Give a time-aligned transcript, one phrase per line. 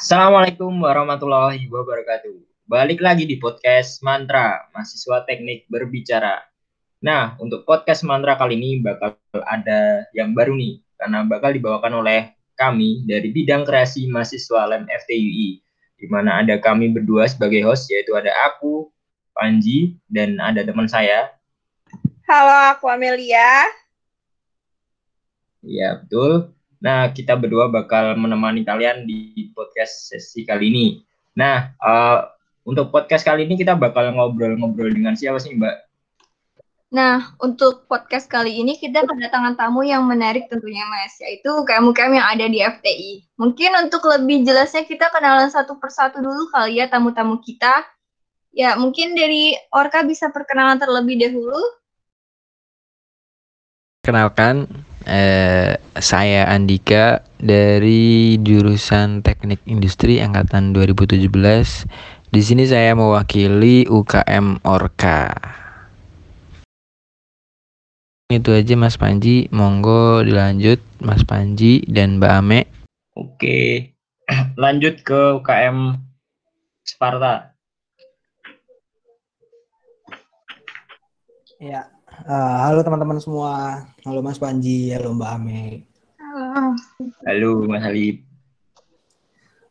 [0.00, 2.64] Assalamualaikum warahmatullahi wabarakatuh.
[2.64, 6.40] Balik lagi di podcast Mantra, mahasiswa teknik berbicara.
[7.04, 12.32] Nah, untuk podcast Mantra kali ini bakal ada yang baru nih, karena bakal dibawakan oleh
[12.56, 15.60] kami dari bidang kreasi mahasiswa LEM FTUI,
[16.00, 18.88] di mana ada kami berdua sebagai host, yaitu ada aku,
[19.36, 21.28] Panji, dan ada teman saya.
[22.24, 23.68] Halo, aku Amelia.
[25.60, 26.56] Ya, betul.
[26.80, 30.86] Nah, kita berdua bakal menemani kalian di podcast sesi kali ini.
[31.36, 32.24] Nah, uh,
[32.64, 35.76] untuk podcast kali ini kita bakal ngobrol-ngobrol dengan siapa sih, Mbak?
[36.90, 42.26] Nah, untuk podcast kali ini kita kedatangan tamu yang menarik tentunya, Mas, yaitu UKM-UKM yang
[42.26, 43.12] ada di FTI.
[43.38, 47.86] Mungkin untuk lebih jelasnya kita kenalan satu persatu dulu kali ya tamu-tamu kita.
[48.50, 51.62] Ya, mungkin dari Orka bisa perkenalan terlebih dahulu.
[54.02, 54.66] Kenalkan,
[55.04, 61.30] eh, saya Andika dari jurusan Teknik Industri angkatan 2017.
[62.30, 65.34] Di sini saya mewakili UKM Orka.
[68.30, 72.60] Itu aja Mas Panji, monggo dilanjut Mas Panji dan Mbak Ame.
[73.18, 73.90] Oke,
[74.62, 75.98] lanjut ke UKM
[76.86, 77.50] Sparta.
[81.58, 81.90] Ya,
[82.30, 83.84] uh, halo teman-teman semua.
[84.06, 85.62] Halo Mas Panji, halo Mbak Ame.
[86.16, 86.78] Halo.
[87.26, 88.22] Halo Mas Alif.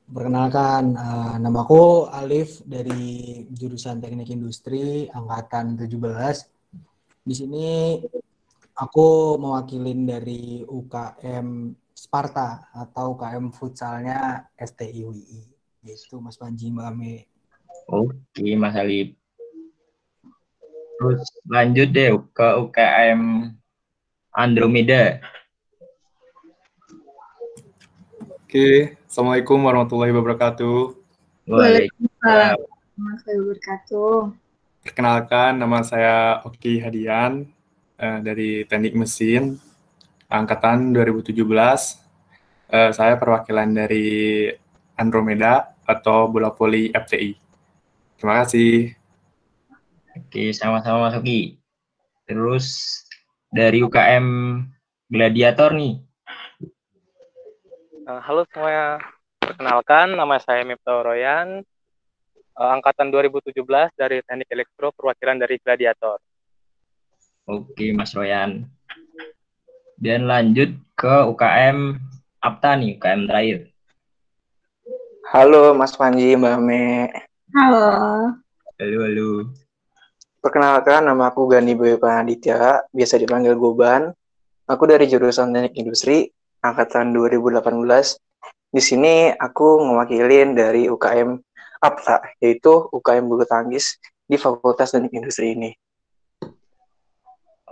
[0.09, 7.23] Perkenalkan, uh, namaku Alif dari jurusan Teknik Industri angkatan 17.
[7.23, 7.67] Di sini
[8.73, 15.41] aku mewakilin dari UKM Sparta atau UKM futsalnya STIWI.
[15.85, 17.15] Itu Mas Panji Mbak Ame.
[17.87, 19.13] Oke, Mas Alif.
[20.99, 23.49] Terus lanjut deh ke UKM
[24.29, 25.17] Andromeda.
[28.45, 30.93] Oke, Assalamualaikum warahmatullahi wabarakatuh.
[31.49, 34.13] Waalaikumsalam warahmatullahi wabarakatuh.
[34.85, 37.49] Perkenalkan, nama saya Oki Hadian
[37.97, 39.57] uh, dari Teknik Mesin,
[40.29, 41.33] angkatan 2017.
[42.69, 44.45] Uh, saya perwakilan dari
[44.93, 47.33] Andromeda atau Bola Poli FTI.
[48.21, 48.98] Terima kasih.
[50.29, 51.57] Oke, sama-sama Mas Oki.
[52.29, 53.01] Terus
[53.49, 54.61] dari UKM
[55.09, 56.05] Gladiator nih,
[58.09, 58.97] Uh, halo semuanya,
[59.37, 61.61] perkenalkan nama saya Miftah Royan,
[62.57, 63.61] uh, angkatan 2017
[63.93, 66.17] dari Teknik Elektro, perwakilan dari Gladiator.
[67.45, 68.65] Oke, Mas Royan.
[69.93, 72.01] Dan lanjut ke UKM
[72.41, 73.57] Apta nih, UKM terakhir.
[75.29, 77.13] Halo Mas Panji, Mbak Me.
[77.53, 77.85] Halo.
[78.81, 79.29] Halo, halo.
[80.39, 84.15] Perkenalkan, nama aku Gani Boy Panaditya, biasa dipanggil Goban.
[84.71, 86.31] Aku dari jurusan Teknik Industri,
[86.63, 87.59] angkatan 2018.
[88.71, 91.35] Di sini aku mewakilin dari UKM
[91.83, 93.99] APTA, yaitu UKM Bulu Tangkis
[94.31, 95.75] di Fakultas Teknik Industri ini.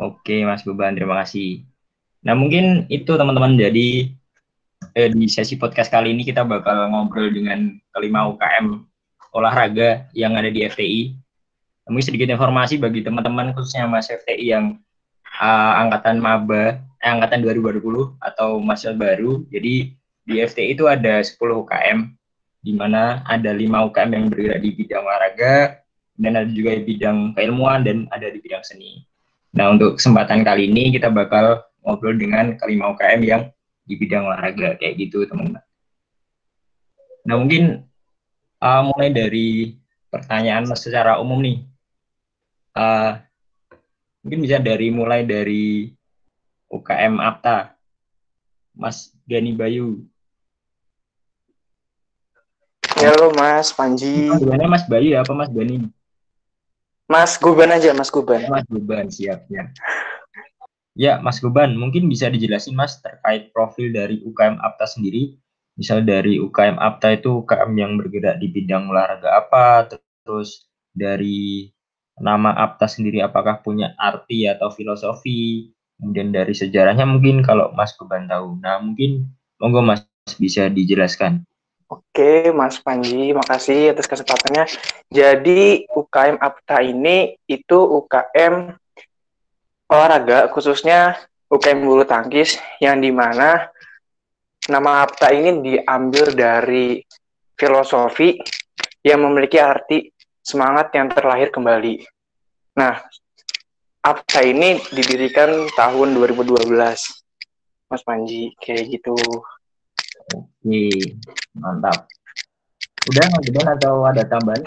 [0.03, 1.63] Oke, Mas Beban, terima kasih.
[2.27, 3.55] Nah, mungkin itu teman-teman.
[3.55, 4.11] Jadi
[4.91, 8.83] eh, di sesi podcast kali ini kita bakal ngobrol dengan kelima UKM
[9.31, 11.26] olahraga yang ada di FTI.
[11.87, 14.65] Mungkin sedikit informasi bagi teman-teman khususnya Mas FTI yang
[15.39, 19.47] uh, angkatan maba, eh, angkatan 2020 atau mahasiswa baru.
[19.47, 19.95] Jadi
[20.27, 22.11] di FTI itu ada 10 UKM
[22.59, 25.55] di mana ada 5 UKM yang bergerak di bidang olahraga
[26.17, 29.05] dan ada juga di bidang keilmuan dan ada di bidang seni.
[29.55, 33.41] Nah, untuk kesempatan kali ini kita bakal ngobrol dengan kelima UKM yang
[33.87, 35.63] di bidang olahraga kayak gitu, teman-teman.
[37.23, 37.87] Nah, mungkin
[38.59, 39.77] uh, mulai dari
[40.11, 41.63] pertanyaan secara umum nih.
[42.77, 43.17] Uh,
[44.21, 45.89] mungkin bisa dari mulai dari
[46.69, 47.73] UKM APTA.
[48.77, 50.05] Mas Gani Bayu.
[53.01, 54.29] Halo Mas Panji.
[54.29, 55.89] Gimana Mas Bayu apa Mas Gani?
[57.09, 58.45] Mas Guban aja, Mas Guban.
[58.45, 59.73] Mas Guban, siap ya.
[60.93, 65.39] Ya, Mas Guban, mungkin bisa dijelasin Mas terkait profil dari UKM APTA sendiri.
[65.79, 69.87] Misal dari UKM APTA itu UKM yang bergerak di bidang olahraga apa,
[70.25, 71.69] terus dari
[72.17, 78.25] nama APTA sendiri apakah punya arti atau filosofi, kemudian dari sejarahnya mungkin kalau Mas Guban
[78.25, 78.57] tahu.
[78.61, 79.29] Nah, mungkin
[79.61, 80.05] monggo Mas
[80.37, 81.45] bisa dijelaskan.
[81.87, 84.67] Oke, Mas Panji, makasih atas kesempatannya.
[85.07, 88.75] Jadi UKM APTA ini itu UKM
[89.87, 91.15] olahraga, khususnya
[91.47, 93.71] UKM bulu tangkis, yang di mana
[94.67, 96.99] nama APTA ini diambil dari
[97.55, 98.35] filosofi
[98.99, 100.11] yang memiliki arti
[100.47, 102.07] semangat yang terlahir kembali.
[102.79, 103.03] Nah,
[103.99, 106.71] APTA ini didirikan tahun 2012,
[107.91, 109.19] Mas Panji, kayak gitu.
[110.31, 110.87] Oke,
[111.51, 112.07] mantap.
[113.11, 114.63] Udah Mas Zudan atau ada tambahan?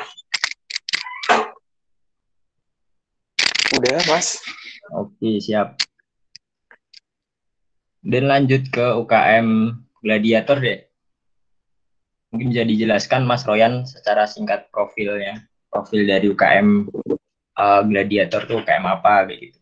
[3.80, 4.36] Udah, Mas.
[4.92, 5.80] Oke, siap.
[8.04, 9.72] Dan lanjut ke UKM
[10.04, 10.80] Gladiator deh.
[12.32, 15.49] Mungkin bisa dijelaskan Mas Royan secara singkat profilnya.
[15.70, 16.90] Profil dari UKM
[17.54, 19.58] uh, Gladiator tuh UKM apa gitu.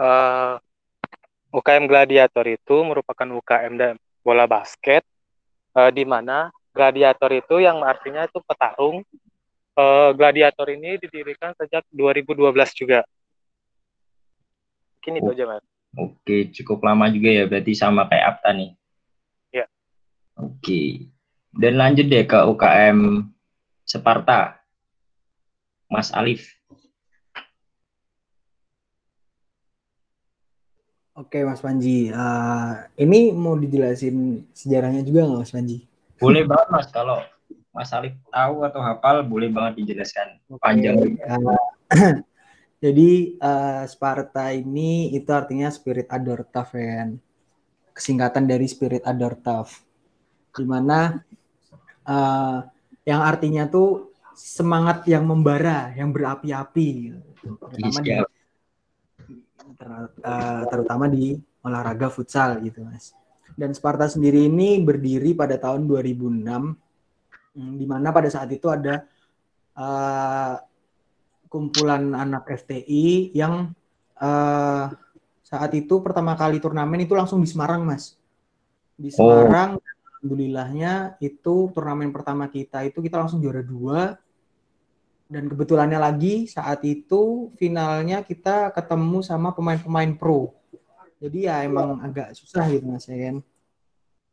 [0.00, 0.56] Uh,
[1.52, 3.94] UKM Gladiator itu merupakan UKM dan
[4.24, 5.04] bola basket
[5.76, 9.02] uh, di mana gladiator itu yang artinya itu petarung.
[9.78, 13.00] Uh, gladiator ini didirikan sejak 2012 juga.
[15.00, 15.32] Mungkin itu Oh.
[15.32, 15.64] aja, Mas.
[15.96, 18.76] Oke, cukup lama juga ya berarti sama kayak Apta nih.
[19.50, 19.66] Ya.
[20.38, 21.10] Oke.
[21.50, 23.26] Dan lanjut deh ke UKM
[23.82, 24.59] Separta.
[25.90, 26.54] Mas Alif.
[31.18, 32.72] Oke Mas Panji, Eh,
[33.02, 35.78] ini mau dijelasin sejarahnya juga nggak Mas Panji?
[36.22, 37.18] Boleh banget Mas kalau
[37.74, 40.38] Mas Alif tahu atau hafal boleh banget dijelaskan.
[40.62, 41.18] Panjang.
[41.18, 41.58] Eh,
[42.86, 47.10] jadi eh, Sparta ini itu artinya Spirit Adortav ya.
[47.90, 49.74] Kesingkatan dari Spirit Adortav.
[50.54, 51.18] Di mana
[52.06, 52.58] eh,
[53.10, 56.88] yang artinya tuh semangat yang membara, yang berapi-api.
[57.40, 58.26] Terutama di Siap.
[59.80, 63.12] ter- eh, terutama di olahraga futsal gitu mas.
[63.54, 66.72] Dan Sparta sendiri ini berdiri pada tahun 2006,
[67.56, 69.04] hmm, di mana pada saat itu ada
[69.76, 70.54] eh,
[71.50, 73.74] kumpulan anak FTI yang
[74.20, 74.86] eh,
[75.42, 78.14] saat itu pertama kali turnamen itu langsung di Semarang mas.
[78.94, 79.48] Di Oh.
[80.20, 84.20] Alhamdulillahnya itu turnamen pertama kita itu kita langsung juara dua
[85.32, 90.52] dan kebetulannya lagi saat itu finalnya kita ketemu sama pemain-pemain pro.
[91.24, 93.36] Jadi ya emang agak susah gitu Mas ya kan.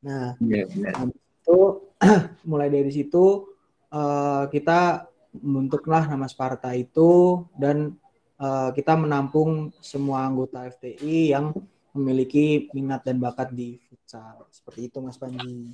[0.03, 1.07] Nah, Iya, benar.
[1.15, 1.59] itu
[2.51, 3.47] mulai dari situ
[3.87, 5.07] eh, kita
[5.39, 7.95] membentuklah nama Sparta itu dan
[8.43, 11.55] eh, kita menampung semua anggota FTI yang
[11.97, 14.45] memiliki minat dan bakat di futsal.
[14.53, 15.73] Seperti itu Mas Panji.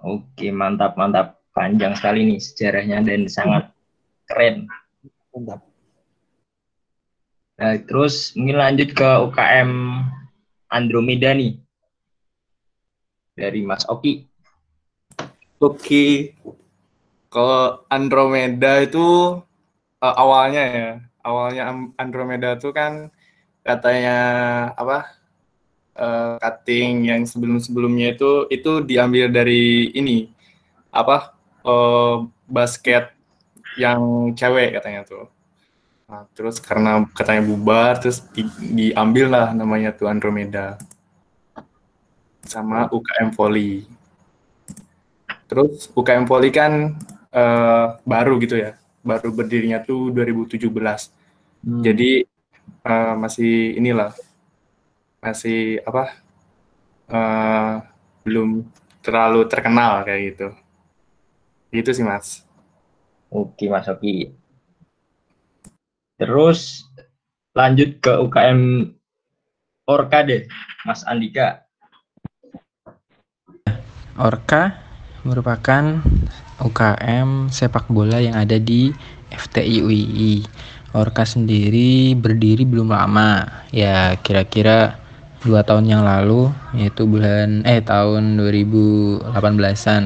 [0.00, 1.38] Oke, mantap, mantap.
[1.52, 3.74] Panjang sekali nih sejarahnya dan sangat
[4.30, 4.70] keren.
[5.34, 5.66] Mantap.
[7.58, 9.70] Nah, terus mungkin lanjut ke UKM
[10.70, 11.58] Andromeda nih.
[13.34, 14.22] Dari Mas Oki.
[15.58, 16.38] Oke.
[17.28, 19.42] Kalau Andromeda itu
[19.98, 20.90] eh, awalnya ya,
[21.26, 21.62] awalnya
[21.98, 23.10] Andromeda itu kan
[23.66, 24.16] katanya
[24.78, 25.17] apa?
[25.98, 30.30] Eh, cutting yang sebelum-sebelumnya itu itu diambil dari ini
[30.94, 31.34] apa?
[31.66, 32.16] eh,
[32.48, 33.12] basket
[33.76, 35.26] yang cewek katanya tuh.
[36.08, 40.80] Nah, terus karena katanya bubar terus di- diambil lah namanya tuh Andromeda
[42.48, 43.84] sama UKM Volley.
[45.44, 46.96] Terus UKM Volley kan
[47.28, 51.12] eh, baru gitu ya, baru berdirinya tuh 2017.
[51.60, 51.84] Hmm.
[51.84, 52.24] Jadi
[52.88, 54.16] eh, masih inilah,
[55.22, 56.28] masih apa?
[57.08, 57.74] eh,
[58.24, 58.68] belum
[59.00, 60.48] terlalu terkenal kayak gitu.
[61.72, 62.44] Gitu sih mas.
[63.28, 64.32] Oke, Mas Oki.
[66.16, 66.88] Terus
[67.52, 68.92] lanjut ke UKM
[69.88, 70.48] Orka deh,
[70.88, 71.64] Mas Andika.
[74.16, 74.76] Orka
[75.28, 76.00] merupakan
[76.60, 78.92] UKM sepak bola yang ada di
[79.28, 80.34] FTI UII.
[80.96, 85.07] Orka sendiri berdiri belum lama, ya kira-kira
[85.46, 90.04] dua tahun yang lalu, yaitu bulan eh tahun 2018-an.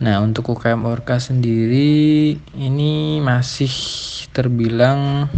[0.00, 3.72] Nah untuk UKM Orka sendiri ini masih
[4.32, 5.28] terbilang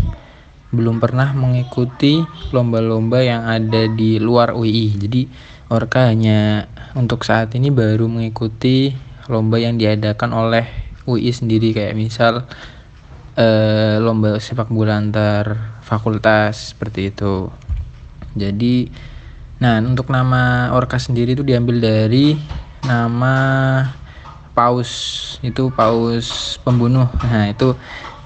[0.73, 2.25] belum pernah mengikuti
[2.55, 4.95] lomba-lomba yang ada di luar UI.
[4.97, 5.27] Jadi
[5.69, 8.95] Orka hanya untuk saat ini baru mengikuti
[9.27, 10.65] lomba yang diadakan oleh
[11.11, 12.47] UI sendiri kayak misal
[13.35, 17.51] eh, lomba sepak bola antar fakultas seperti itu.
[18.37, 18.89] Jadi
[19.63, 22.35] nah untuk nama Orka sendiri itu diambil dari
[22.83, 23.35] nama
[24.53, 24.91] paus
[25.41, 27.09] itu paus pembunuh.
[27.25, 27.73] Nah, itu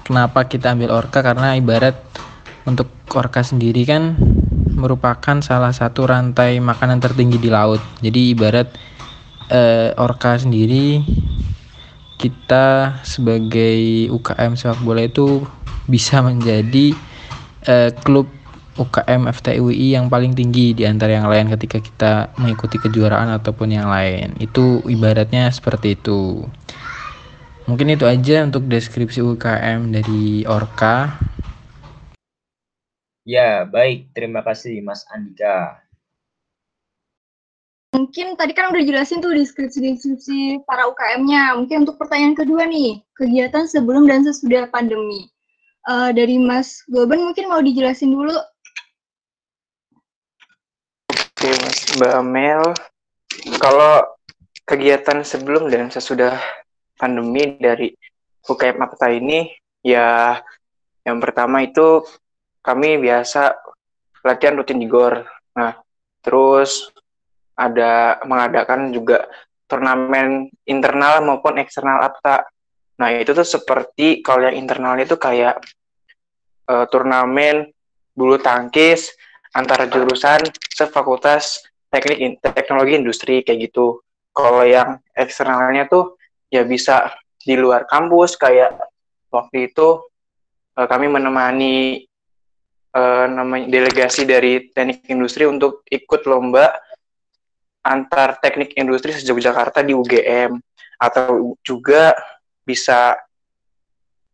[0.03, 1.95] kenapa kita ambil Orka karena ibarat
[2.67, 4.19] untuk Orka sendiri kan
[4.77, 7.81] merupakan salah satu rantai makanan tertinggi di laut.
[8.03, 8.67] Jadi ibarat
[9.49, 11.01] eh, Orka sendiri
[12.17, 15.45] kita sebagai UKM sepak bola itu
[15.87, 16.93] bisa menjadi
[17.65, 18.27] eh, klub
[18.77, 23.89] UKM FTUI yang paling tinggi di antara yang lain ketika kita mengikuti kejuaraan ataupun yang
[23.89, 24.37] lain.
[24.37, 26.45] Itu ibaratnya seperti itu.
[27.67, 31.19] Mungkin itu aja untuk deskripsi UKM dari Orka.
[33.27, 34.15] Ya, baik.
[34.15, 35.83] Terima kasih Mas Andika.
[37.91, 41.55] Mungkin tadi kan udah jelasin tuh deskripsi-deskripsi para UKM-nya.
[41.59, 45.27] Mungkin untuk pertanyaan kedua nih, kegiatan sebelum dan sesudah pandemi.
[45.87, 48.35] Uh, dari Mas Goben mungkin mau dijelasin dulu.
[51.15, 52.61] Oke, Mas Mbak Amel.
[53.57, 54.05] Kalau
[54.69, 56.37] kegiatan sebelum dan sesudah
[56.93, 57.89] pandemi dari
[58.45, 59.49] UKM Apta ini,
[59.81, 60.37] ya
[61.01, 62.05] yang pertama itu
[62.61, 63.57] kami biasa
[64.21, 65.25] latihan rutin di GOR.
[65.57, 65.73] Nah,
[66.21, 66.93] terus
[67.57, 69.25] ada mengadakan juga
[69.65, 72.45] turnamen internal maupun eksternal APTA.
[73.01, 75.65] Nah, itu tuh seperti kalau yang internalnya itu kayak
[76.69, 77.73] uh, turnamen
[78.13, 79.17] bulu tangkis
[79.57, 84.01] antara jurusan sefakultas teknik teknologi industri kayak gitu.
[84.35, 86.19] Kalau yang eksternalnya tuh
[86.51, 88.75] ya bisa di luar kampus kayak
[89.31, 90.03] waktu itu
[90.77, 92.05] uh, kami menemani
[92.93, 96.75] uh, namanya delegasi dari teknik industri untuk ikut lomba
[97.87, 100.59] antar teknik industri se-Yogyakarta di UGM
[100.99, 102.11] atau juga
[102.67, 103.15] bisa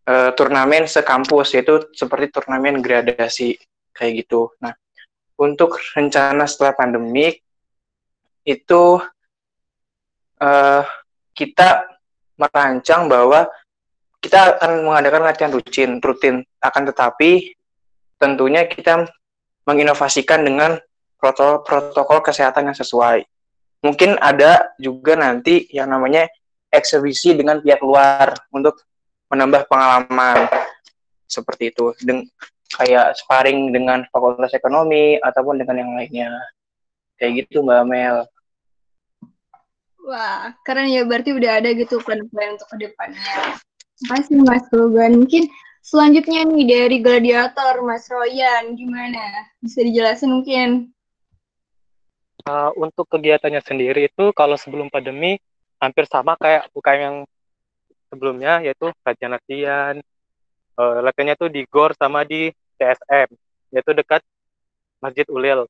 [0.09, 3.55] uh, turnamen sekampus yaitu seperti turnamen gradasi
[3.93, 4.49] kayak gitu.
[4.57, 4.73] Nah,
[5.43, 7.43] untuk rencana setelah pandemik
[8.47, 9.03] itu
[10.39, 10.83] uh,
[11.35, 11.87] kita
[12.39, 13.51] merancang bahwa
[14.23, 16.47] kita akan mengadakan latihan rutin, rutin.
[16.63, 17.51] Akan tetapi
[18.15, 19.11] tentunya kita
[19.67, 20.79] menginovasikan dengan
[21.19, 23.27] protokol, protokol kesehatan yang sesuai.
[23.83, 26.31] Mungkin ada juga nanti yang namanya
[26.71, 28.79] eksebisi dengan pihak luar untuk
[29.27, 30.47] menambah pengalaman.
[31.27, 31.91] Seperti itu.
[31.99, 32.31] Deng
[32.77, 36.31] kayak sparring dengan fakultas ekonomi ataupun dengan yang lainnya
[37.21, 38.17] kayak gitu mbak Mel
[40.03, 41.07] Wah, keren ya.
[41.07, 43.55] Berarti udah ada gitu plan-plan untuk ke depannya.
[44.11, 45.23] Makasih Mas Logan.
[45.23, 45.47] Mungkin
[45.79, 49.47] selanjutnya nih dari Gladiator, Mas Royan, gimana?
[49.63, 50.91] Bisa dijelasin mungkin?
[52.47, 55.39] uh, untuk kegiatannya sendiri itu kalau sebelum pandemi
[55.79, 57.17] hampir sama kayak UKM yang
[58.07, 59.99] sebelumnya yaitu latihan-latihan
[60.77, 62.51] uh, latihannya tuh di GOR sama di
[62.83, 63.31] CSM
[63.71, 64.19] yaitu dekat
[64.99, 65.65] Masjid Ulil.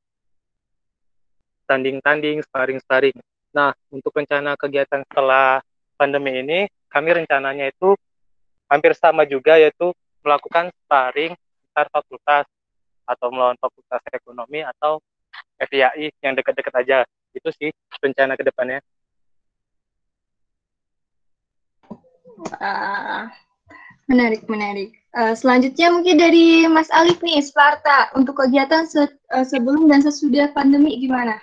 [1.70, 3.16] Tanding-tanding sparring-sparring.
[3.54, 5.62] Nah untuk rencana kegiatan setelah
[5.96, 7.94] pandemi ini kami rencananya itu
[8.68, 9.94] hampir sama juga yaitu
[10.26, 11.38] melakukan sparring
[11.74, 12.46] antar fakultas
[13.06, 15.02] atau melawan fakultas ekonomi atau
[15.58, 16.98] FIAI yang dekat-dekat aja.
[17.34, 18.80] Itu sih rencana ke depannya.
[22.60, 23.30] Uh,
[24.08, 24.96] menarik menarik.
[25.14, 28.10] Uh, selanjutnya mungkin dari Mas Alif nih Sparta.
[28.18, 31.38] Untuk kegiatan se uh, sebelum dan sesudah pandemi gimana?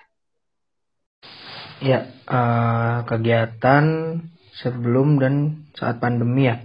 [1.80, 4.18] Ya uh, kegiatan
[4.52, 6.60] sebelum dan saat pandemi ya.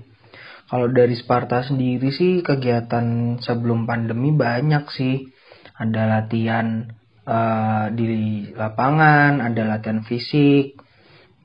[0.65, 5.29] Kalau dari Sparta sendiri sih kegiatan sebelum pandemi banyak sih.
[5.75, 6.89] Ada latihan
[7.27, 10.84] uh, di lapangan, ada latihan fisik.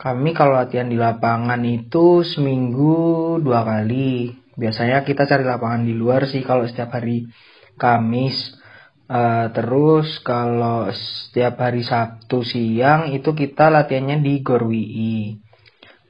[0.00, 4.33] Kami kalau latihan di lapangan itu seminggu dua kali.
[4.57, 7.28] Biasanya kita cari lapangan di luar sih kalau setiap hari
[7.76, 8.57] Kamis.
[9.11, 14.87] Uh, terus kalau setiap hari Sabtu siang itu kita latihannya di Gorwi.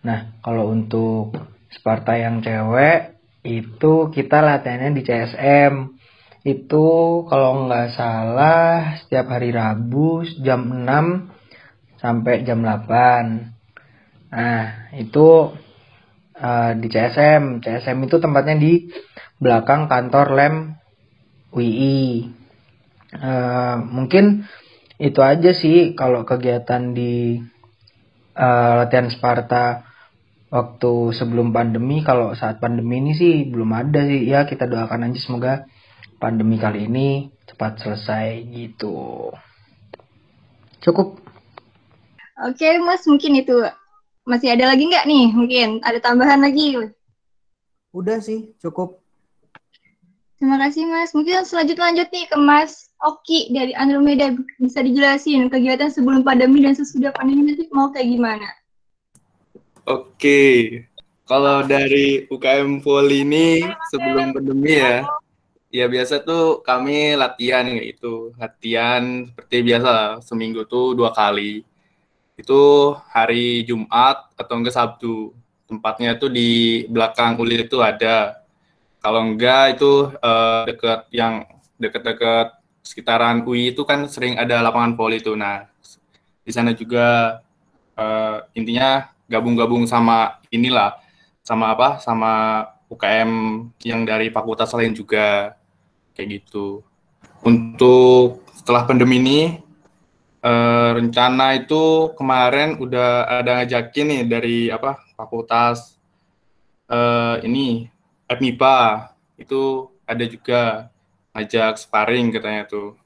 [0.06, 1.34] Nah, kalau untuk
[1.74, 5.72] Sparta yang cewek itu kita latihannya di CSM
[6.46, 6.86] itu
[7.26, 13.59] kalau nggak salah setiap hari Rabu jam 6 sampai jam 8.
[14.30, 15.58] Nah, itu
[16.38, 17.60] uh, di CSM.
[17.62, 18.88] CSM itu tempatnya di
[19.42, 20.54] belakang kantor lem
[21.50, 22.30] WI.
[23.10, 24.46] Uh, eh, mungkin
[25.02, 27.42] itu aja sih kalau kegiatan di
[28.38, 29.82] uh, latihan Sparta
[30.54, 32.06] waktu sebelum pandemi.
[32.06, 34.30] Kalau saat pandemi ini sih belum ada sih.
[34.30, 35.54] Ya kita doakan aja semoga
[36.22, 39.34] pandemi kali ini cepat selesai gitu.
[40.78, 41.18] Cukup.
[42.40, 43.52] Oke, Mas, mungkin itu
[44.30, 45.26] masih ada lagi nggak nih?
[45.34, 46.78] Mungkin ada tambahan lagi?
[47.90, 49.02] Udah sih, cukup.
[50.38, 51.10] Terima kasih, Mas.
[51.12, 54.32] Mungkin selanjutnya lanjut nih ke Mas Oki dari Andromeda.
[54.56, 58.48] Bisa dijelasin kegiatan sebelum pandemi dan sesudah pandemi nanti mau kayak gimana?
[59.84, 60.40] Oke,
[61.28, 65.04] kalau dari UKM Poli ini sebelum pandemi ya,
[65.70, 71.62] ya biasa tuh kami latihan kayak itu latihan seperti biasa lah seminggu tuh dua kali
[72.40, 75.36] itu hari Jumat atau enggak Sabtu.
[75.68, 78.42] Tempatnya tuh di belakang kulit itu ada.
[78.98, 81.44] Kalau enggak itu uh, dekat yang
[81.76, 85.68] dekat-dekat sekitaran UI itu kan sering ada lapangan voli itu nah
[86.40, 87.38] di sana juga
[87.94, 90.96] uh, intinya gabung-gabung sama inilah
[91.44, 92.32] sama apa sama
[92.90, 93.30] UKM
[93.86, 95.54] yang dari fakultas lain juga.
[96.12, 96.82] Kayak gitu.
[97.46, 99.40] Untuk setelah pandemi ini
[100.44, 105.96] uh, rencana itu kemarin udah ada ngajakin nih dari apa fakultas
[106.88, 107.88] uh, ini
[108.30, 110.90] FMIPA itu ada juga
[111.34, 112.98] ngajak sparring katanya tuh.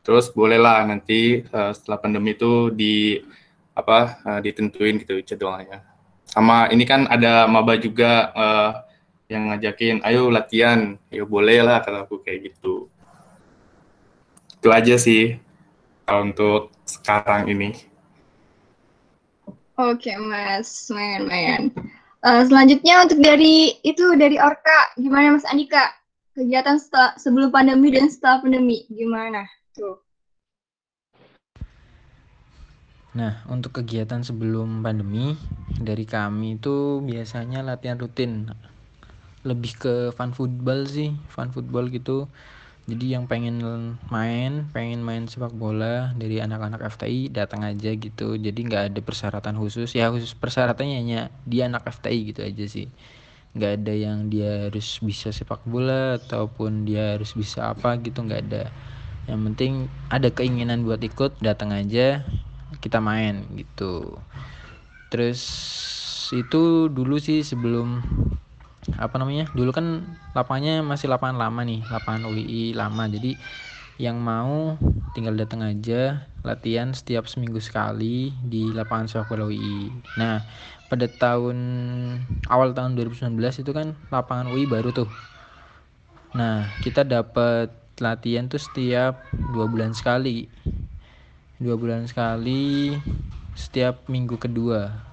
[0.00, 3.20] Terus bolehlah nanti uh, setelah pandemi itu di
[3.76, 5.84] apa uh, ditentuin gitu jadwalnya.
[6.24, 8.72] Sama ini kan ada maba juga uh,
[9.30, 12.90] yang ngajakin, ayo latihan, ayo boleh lah kalau aku kayak gitu.
[14.58, 15.38] Itu aja sih
[16.18, 17.70] untuk sekarang ini.
[19.80, 21.72] Oke mas, main main.
[22.20, 25.88] Uh, selanjutnya untuk dari itu dari Orka, gimana Mas Andika?
[26.36, 29.48] Kegiatan setelah, sebelum pandemi dan setelah pandemi gimana?
[29.72, 29.96] Tuh.
[33.16, 35.32] Nah, untuk kegiatan sebelum pandemi
[35.80, 38.52] dari kami itu biasanya latihan rutin.
[39.48, 42.28] Lebih ke fun football sih, fun football gitu
[42.90, 43.62] jadi yang pengen
[44.10, 48.34] main pengen main sepak bola dari anak-anak FTI datang aja gitu.
[48.34, 49.94] Jadi nggak ada persyaratan khusus.
[49.94, 52.90] Ya khusus persyaratannya hanya dia anak FTI gitu aja sih.
[53.54, 58.42] Nggak ada yang dia harus bisa sepak bola ataupun dia harus bisa apa gitu nggak
[58.50, 58.64] ada.
[59.30, 59.72] Yang penting
[60.10, 62.26] ada keinginan buat ikut datang aja
[62.82, 64.18] kita main gitu.
[65.14, 65.40] Terus
[66.30, 68.02] itu dulu sih sebelum
[68.96, 70.02] apa namanya dulu kan
[70.34, 73.06] lapangannya masih lapangan lama nih lapangan UI lama.
[73.06, 73.36] Jadi
[74.00, 74.80] yang mau
[75.12, 80.40] tinggal datang aja latihan setiap seminggu sekali di lapangan sepak bola UI nah
[80.88, 81.58] pada tahun
[82.48, 85.06] awal tahun 2019 itu kan lapangan UI baru tuh.
[86.34, 87.70] Nah kita dapat
[88.02, 89.22] latihan tuh setiap
[89.54, 90.50] dua bulan sekali.
[91.62, 92.96] Dua bulan sekali
[93.54, 95.09] setiap minggu kedua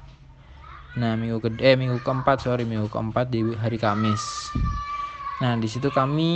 [0.98, 4.50] Nah minggu ke eh minggu keempat sorry minggu keempat di hari Kamis.
[5.38, 6.32] Nah di situ kami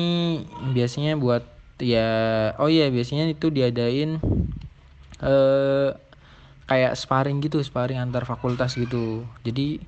[0.77, 1.43] biasanya buat
[1.81, 2.07] ya
[2.61, 4.21] oh iya biasanya itu diadain
[5.25, 5.89] eh
[6.69, 9.25] kayak sparring gitu sparring antar fakultas gitu.
[9.41, 9.81] Jadi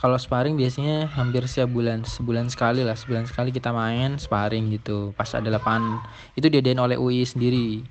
[0.00, 5.12] kalau sparring biasanya hampir setiap bulan sebulan sekali lah sebulan sekali kita main sparring gitu
[5.12, 6.00] pas ada lapangan
[6.36, 7.84] itu diadain oleh UI sendiri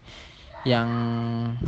[0.68, 0.90] yang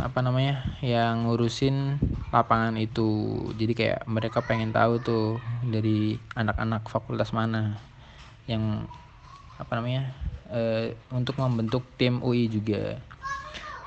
[0.04, 1.95] apa namanya yang ngurusin
[2.36, 7.80] lapangan itu jadi kayak mereka pengen tahu tuh dari anak-anak fakultas mana
[8.51, 8.84] yang
[9.56, 10.12] apa namanya
[10.51, 12.99] e, untuk membentuk tim UI juga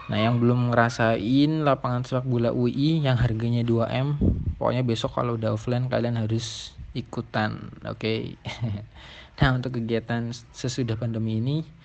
[0.09, 4.17] nah yang belum ngerasain lapangan sepak bola UI yang harganya 2M
[4.57, 8.41] pokoknya besok kalau udah offline kalian harus ikutan oke okay?
[9.41, 11.84] nah untuk kegiatan sesudah pandemi ini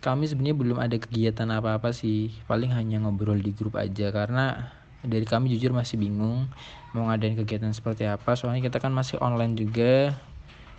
[0.00, 2.32] kami sebenarnya belum ada kegiatan apa-apa sih.
[2.48, 4.08] Paling hanya ngobrol di grup aja.
[4.08, 4.72] Karena
[5.04, 6.48] dari kami jujur masih bingung
[6.96, 8.34] mau ngadain kegiatan seperti apa.
[8.34, 10.16] Soalnya kita kan masih online juga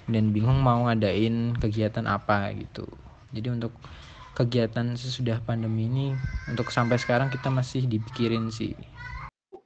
[0.10, 2.86] dan bingung mau ngadain kegiatan apa gitu.
[3.32, 3.72] Jadi untuk
[4.36, 6.08] kegiatan sesudah pandemi ini
[6.48, 8.74] untuk sampai sekarang kita masih dipikirin sih.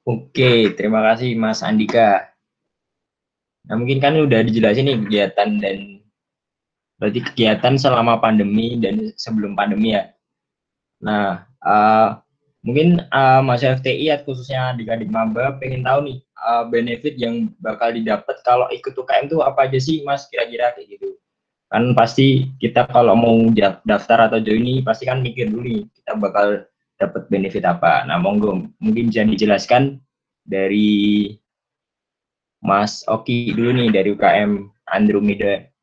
[0.06, 2.30] Oke terima kasih Mas Andika.
[3.66, 5.95] Nah mungkin kan udah dijelasin nih kegiatan dan
[6.96, 10.16] Berarti kegiatan selama pandemi dan sebelum pandemi ya.
[11.04, 12.24] Nah, uh,
[12.64, 18.40] mungkin uh, Mas FTI khususnya adik-adik maba pengen tahu nih uh, benefit yang bakal didapat
[18.48, 21.20] kalau ikut UKM itu apa aja sih Mas kira-kira kayak gitu.
[21.68, 23.36] Kan pasti kita kalau mau
[23.84, 26.64] daftar atau join ini pasti kan mikir dulu nih kita bakal
[26.96, 28.08] dapat benefit apa.
[28.08, 30.00] Nah, monggo mungkin bisa dijelaskan
[30.48, 31.28] dari
[32.64, 34.52] Mas Oki dulu nih dari UKM
[34.90, 35.75] Andromeda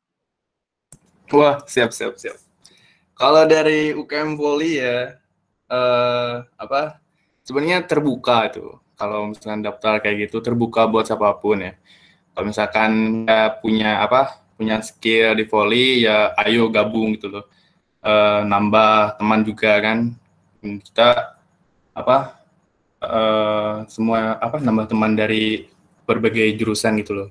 [1.31, 2.35] Wah, siap siap siap.
[3.15, 5.15] Kalau dari UKM Poli ya
[5.71, 6.99] eh, apa?
[7.47, 8.75] Sebenarnya terbuka itu.
[8.99, 11.73] Kalau misalkan daftar kayak gitu terbuka buat siapa pun ya.
[12.33, 12.91] Kalau misalkan
[13.29, 14.43] ya punya apa?
[14.57, 17.45] Punya skill di volley ya ayo gabung gitu loh.
[18.03, 20.11] Eh, nambah teman juga kan.
[20.59, 21.39] Kita
[21.95, 22.17] apa?
[23.03, 25.67] Eh, semua apa nambah teman dari
[26.07, 27.29] berbagai jurusan gitu loh.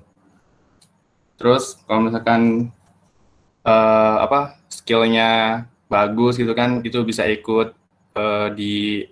[1.37, 2.69] Terus kalau misalkan
[3.63, 7.75] uh, apa skillnya bagus gitu kan itu bisa ikut
[8.15, 9.05] uh, di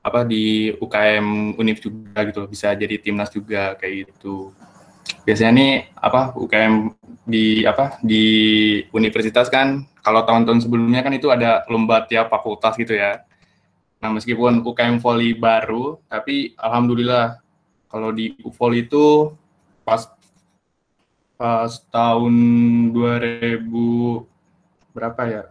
[0.00, 4.52] apa di UKM Univ juga gitu bisa jadi timnas juga kayak gitu.
[5.26, 6.96] Biasanya nih apa UKM
[7.28, 8.24] di apa di
[8.96, 13.20] universitas kan kalau tahun-tahun sebelumnya kan itu ada lomba tiap fakultas gitu ya.
[14.00, 17.36] Nah meskipun UKM volley baru tapi alhamdulillah
[17.92, 19.36] kalau di volley itu
[19.84, 20.08] pas
[21.40, 22.36] pas tahun
[22.92, 23.64] 2000
[24.92, 25.44] berapa ya?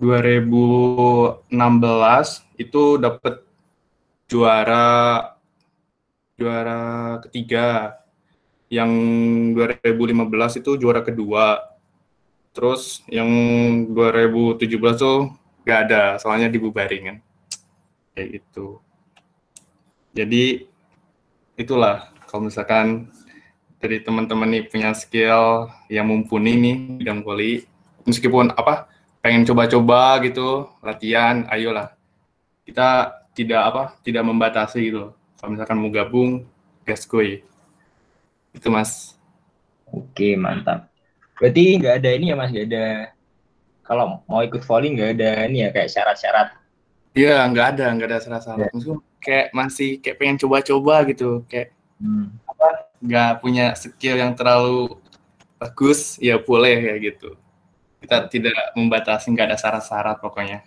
[0.00, 1.52] 2016
[2.56, 3.44] itu dapat
[4.24, 4.88] juara
[6.40, 8.00] juara ketiga.
[8.72, 8.90] Yang
[9.60, 11.60] 2015 itu juara kedua.
[12.56, 13.28] Terus yang
[13.92, 14.64] 2017
[14.96, 15.36] tuh
[15.68, 17.16] gak ada soalnya dibubarin kan.
[18.16, 18.80] Kayak gitu.
[20.16, 20.64] Jadi
[21.60, 23.12] itulah kalau misalkan
[23.84, 27.68] dari teman-teman nih punya skill yang mumpuni nih bidang voli,
[28.08, 28.88] meskipun apa
[29.20, 31.92] pengen coba-coba gitu latihan, ayolah
[32.64, 35.12] kita tidak apa tidak membatasi gitu.
[35.36, 36.48] Kalau misalkan mau gabung,
[36.88, 37.44] gaskoi.
[38.56, 39.20] Itu mas.
[39.92, 40.88] Oke mantap.
[41.36, 42.86] Berarti nggak ada ini ya mas, nggak ada
[43.84, 46.56] kalau mau ikut volley nggak ada ini ya kayak syarat-syarat.
[47.12, 48.72] Iya nggak ada nggak ada syarat-syarat.
[48.72, 52.32] Maksudnya kayak masih kayak pengen coba-coba gitu kayak hmm.
[52.48, 52.68] apa
[53.04, 54.96] nggak punya skill yang terlalu
[55.60, 57.36] bagus ya boleh ya gitu.
[58.00, 60.64] Kita tidak membatasi nggak ada syarat-syarat pokoknya.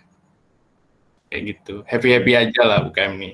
[1.28, 1.74] Kayak gitu.
[1.84, 3.30] Happy happy aja lah UKM ini.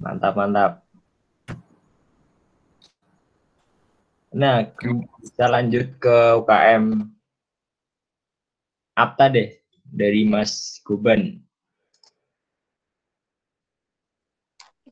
[0.00, 0.72] Mantap mantap.
[4.32, 6.84] Nah kita lanjut ke UKM
[8.98, 11.47] apa deh dari Mas Guban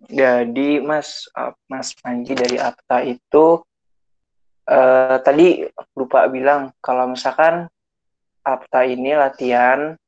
[0.07, 1.27] Jadi Mas
[1.67, 3.63] Mas Panji dari Apta itu
[4.71, 5.67] uh, tadi
[5.99, 7.67] lupa bilang kalau misalkan
[8.47, 9.99] Apta ini latihan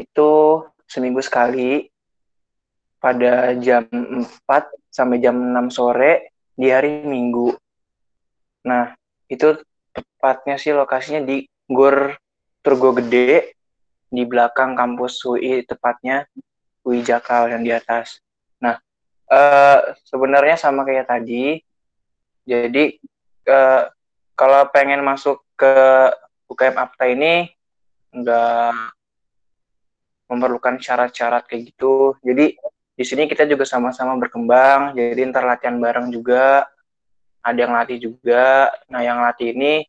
[0.00, 1.92] itu seminggu sekali
[2.96, 4.24] pada jam 4
[4.88, 7.52] sampai jam 6 sore di hari Minggu.
[8.64, 8.96] Nah,
[9.28, 9.58] itu
[9.92, 12.16] tepatnya sih lokasinya di Gor
[12.64, 13.58] Turgo Gede
[14.12, 16.24] di belakang kampus UI tepatnya
[16.86, 18.22] UI Jakal yang di atas.
[18.62, 18.78] Nah,
[19.32, 21.64] uh, sebenarnya sama kayak tadi.
[22.44, 23.00] Jadi
[23.48, 23.88] uh,
[24.36, 25.74] kalau pengen masuk ke
[26.52, 27.48] UKM Apta ini
[28.12, 28.76] nggak
[30.28, 32.16] memerlukan syarat-syarat kayak gitu.
[32.20, 32.56] Jadi
[32.92, 34.92] di sini kita juga sama-sama berkembang.
[34.92, 36.68] Jadi ntar latihan bareng juga.
[37.42, 38.70] Ada yang latih juga.
[38.92, 39.82] Nah yang latih ini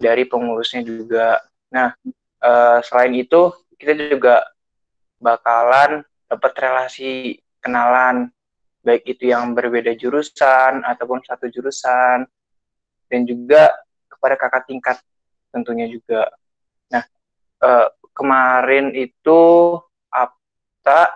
[0.00, 1.40] dari pengurusnya juga.
[1.72, 1.92] Nah
[2.40, 4.44] uh, selain itu kita juga
[5.20, 8.28] bakalan dapat relasi kenalan
[8.86, 12.22] baik itu yang berbeda jurusan ataupun satu jurusan.
[13.10, 13.74] Dan juga
[14.06, 14.96] kepada kakak tingkat
[15.50, 16.30] tentunya juga.
[16.94, 17.02] Nah,
[17.66, 19.42] eh, kemarin itu
[20.06, 21.10] Apta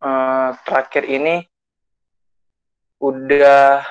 [0.00, 1.42] eh, terakhir ini
[3.02, 3.82] udah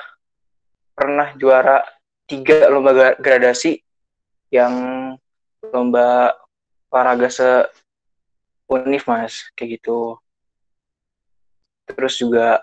[0.96, 1.84] pernah juara
[2.24, 3.82] tiga lomba gradasi
[4.54, 4.72] yang
[5.60, 6.34] lomba
[6.88, 7.48] olahraga se
[8.70, 9.50] unif mas.
[9.58, 10.18] Kayak gitu
[11.94, 12.62] terus juga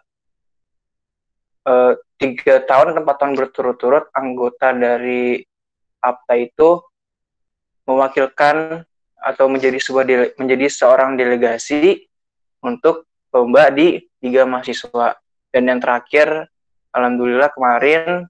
[1.67, 5.43] uh, tiga tahun atau empat tahun berturut-turut anggota dari
[6.01, 6.81] APTA itu
[7.87, 8.83] mewakilkan
[9.17, 12.05] atau menjadi sebuah dele, menjadi seorang delegasi
[12.63, 15.17] untuk lomba di tiga mahasiswa.
[15.51, 16.47] Dan yang terakhir
[16.93, 18.27] alhamdulillah kemarin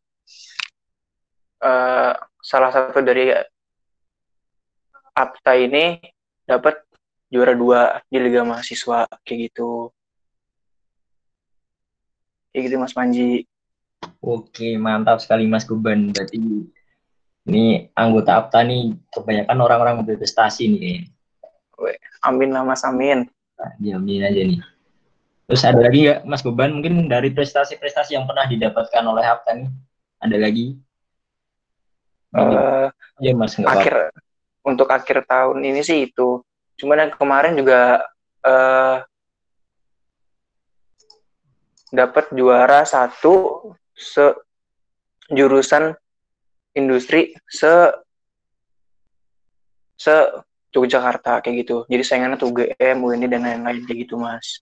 [1.62, 3.34] uh, salah satu dari
[5.18, 5.98] APTA ini
[6.46, 6.80] dapat
[7.28, 9.92] juara dua di liga mahasiswa kayak gitu
[12.52, 13.46] Kayak gitu Mas Panji.
[14.22, 16.14] Oke, mantap sekali Mas Guban.
[16.14, 16.38] Berarti
[17.48, 18.84] ini anggota APTA nih
[19.14, 21.00] kebanyakan orang-orang berprestasi nih.
[22.26, 23.30] amin lah Mas, amin.
[23.58, 24.60] Nah, amin aja nih.
[25.48, 29.70] Terus ada lagi nggak Mas Guban mungkin dari prestasi-prestasi yang pernah didapatkan oleh APTA nih?
[30.20, 30.68] Ada lagi?
[32.36, 32.92] Uh,
[33.24, 34.20] ya Mas, akhir, apa.
[34.68, 36.44] Untuk akhir tahun ini sih itu.
[36.76, 38.04] Cuman yang kemarin juga
[38.44, 39.02] uh,
[41.92, 43.64] dapat juara satu
[43.96, 44.36] se
[45.32, 45.96] jurusan
[46.76, 47.92] industri se
[49.98, 50.14] se
[50.78, 51.78] Yogyakarta kayak gitu.
[51.90, 54.62] Jadi saingannya tuh UGM, UNI dan lain-lain kayak gitu, Mas.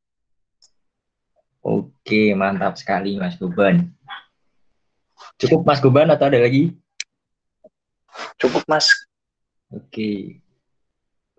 [1.59, 3.91] Oke, mantap sekali Mas Guban.
[5.35, 6.71] Cukup Mas Guban atau ada lagi?
[8.39, 8.87] Cukup, Mas.
[9.67, 10.39] Oke.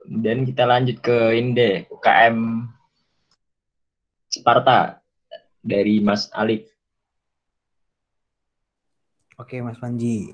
[0.04, 2.68] Dan kita lanjut ke ini deh, UKM
[4.28, 5.00] Sparta
[5.66, 6.70] dari Mas Alif.
[9.36, 10.32] Oke, Mas Panji.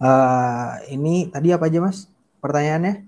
[0.00, 2.10] Uh, ini tadi apa aja, Mas?
[2.42, 3.06] Pertanyaannya?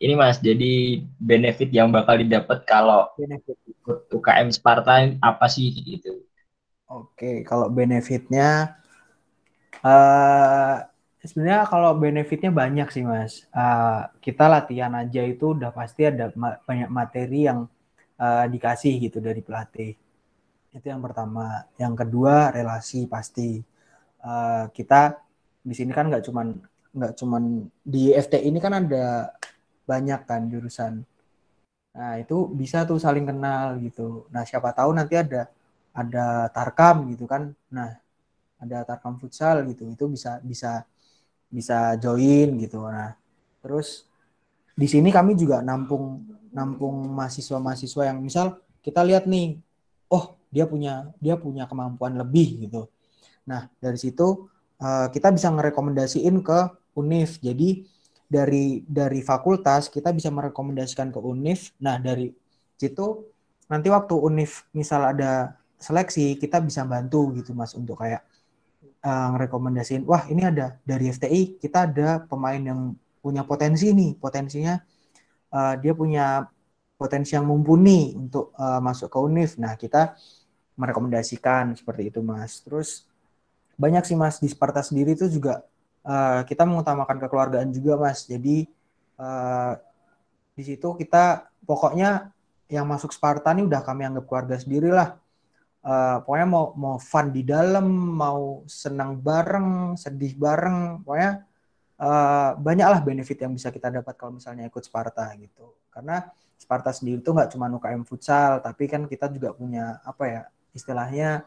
[0.00, 3.54] Ini, Mas, jadi benefit yang bakal didapat kalau benefit.
[4.10, 6.24] UKM Sparta apa sih gitu?
[6.90, 8.78] Oke, kalau benefitnya
[9.82, 10.82] uh,
[11.22, 13.46] sebenarnya kalau benefitnya banyak sih, Mas.
[13.54, 17.70] Uh, kita latihan aja itu udah pasti ada ma banyak materi yang
[18.18, 19.94] uh, dikasih gitu dari pelatih
[20.74, 21.66] itu yang pertama.
[21.78, 23.62] Yang kedua relasi pasti.
[24.20, 25.16] Uh, kita
[25.64, 26.52] di sini kan nggak cuman
[26.92, 29.32] nggak cuman di FT ini kan ada
[29.88, 31.02] banyak kan jurusan.
[31.96, 34.28] Nah itu bisa tuh saling kenal gitu.
[34.30, 35.48] Nah siapa tahu nanti ada
[35.96, 37.50] ada tarkam gitu kan.
[37.72, 37.96] Nah
[38.60, 39.88] ada tarkam futsal gitu.
[39.88, 40.84] Itu bisa bisa
[41.50, 42.84] bisa join gitu.
[42.86, 43.16] Nah
[43.64, 44.06] terus
[44.76, 49.60] di sini kami juga nampung nampung mahasiswa-mahasiswa yang misal kita lihat nih,
[50.10, 52.90] oh dia punya dia punya kemampuan lebih gitu.
[53.46, 54.50] Nah dari situ
[54.82, 56.58] uh, kita bisa ngerekomendasiin ke
[56.98, 57.38] UNIF.
[57.40, 57.86] Jadi
[58.30, 61.74] dari dari fakultas kita bisa merekomendasikan ke UNIF.
[61.80, 62.30] Nah dari
[62.76, 63.30] situ
[63.70, 68.20] nanti waktu UNIF misal ada seleksi kita bisa bantu gitu mas untuk kayak
[69.06, 69.32] uh,
[70.04, 74.76] wah ini ada dari FTI kita ada pemain yang punya potensi nih potensinya
[75.54, 76.50] uh, dia punya
[77.00, 79.56] potensi yang mumpuni untuk uh, masuk ke UNIF.
[79.56, 80.12] Nah, kita
[80.80, 82.64] merekomendasikan seperti itu, Mas.
[82.64, 83.04] Terus
[83.76, 85.60] banyak sih, Mas, di Sparta sendiri itu juga
[86.08, 88.24] uh, kita mengutamakan kekeluargaan juga, Mas.
[88.24, 88.64] Jadi
[89.20, 89.76] uh,
[90.56, 92.32] di situ kita pokoknya
[92.72, 95.20] yang masuk Sparta ini udah kami anggap keluarga sendiri lah.
[95.80, 101.44] Uh, pokoknya mau mau fun di dalam, mau senang bareng, sedih bareng, pokoknya
[102.00, 105.76] uh, banyaklah benefit yang bisa kita dapat kalau misalnya ikut Sparta gitu.
[105.88, 106.24] Karena
[106.60, 110.42] Sparta sendiri tuh nggak cuma UKM futsal, tapi kan kita juga punya apa ya
[110.76, 111.44] istilahnya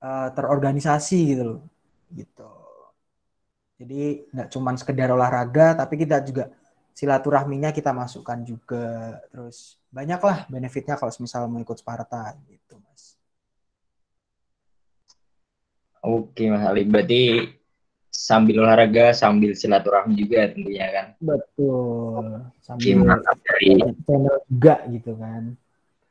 [0.00, 1.60] uh, terorganisasi gitu loh,
[2.12, 2.50] gitu.
[3.78, 6.50] Jadi nggak cuma sekedar olahraga, tapi kita juga
[6.96, 9.18] silaturahminya kita masukkan juga.
[9.30, 13.14] Terus banyaklah benefitnya kalau misalnya mau ikut Sparta gitu, mas.
[16.02, 16.86] Oke, Mas Ali.
[16.86, 17.22] Berarti
[18.18, 23.14] sambil olahraga sambil silaturahmi juga tentunya kan betul sambil
[23.46, 25.54] dari channel juga gitu kan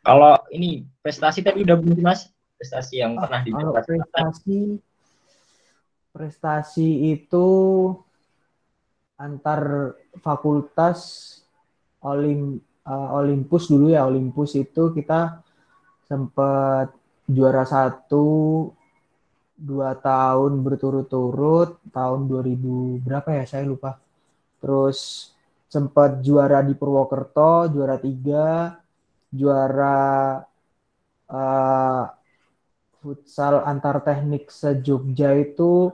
[0.07, 2.31] kalau ini prestasi tadi udah belum mas?
[2.55, 3.43] Prestasi yang oh, pernah
[3.83, 4.79] prestasi
[6.15, 7.47] prestasi itu
[9.19, 9.93] antar
[10.23, 10.97] fakultas
[12.01, 15.43] Olim uh, Olympus dulu ya Olympus itu kita
[16.07, 16.95] sempat
[17.27, 18.71] juara satu
[19.57, 23.99] dua tahun berturut-turut tahun 2000 berapa ya saya lupa.
[24.63, 25.29] Terus
[25.67, 28.79] sempat juara di Purwokerto juara tiga
[29.31, 30.41] juara
[31.27, 32.03] uh,
[32.99, 35.91] futsal antar teknik sejogja itu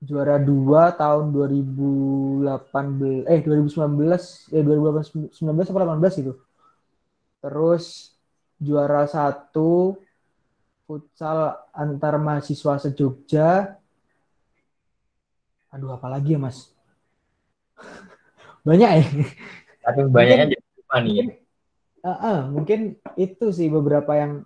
[0.00, 6.32] juara dua tahun 2018 eh 2019 eh 2019 atau 18 itu
[7.40, 8.16] terus
[8.60, 9.96] juara satu
[10.90, 13.78] futsal antar mahasiswa sejogja.
[15.70, 16.74] Aduh, apalagi ya, Mas?
[18.66, 19.04] Banyak ya?
[19.80, 20.59] Tapi banyaknya
[20.98, 21.38] nih.
[22.00, 24.42] Uh, uh, mungkin itu sih beberapa yang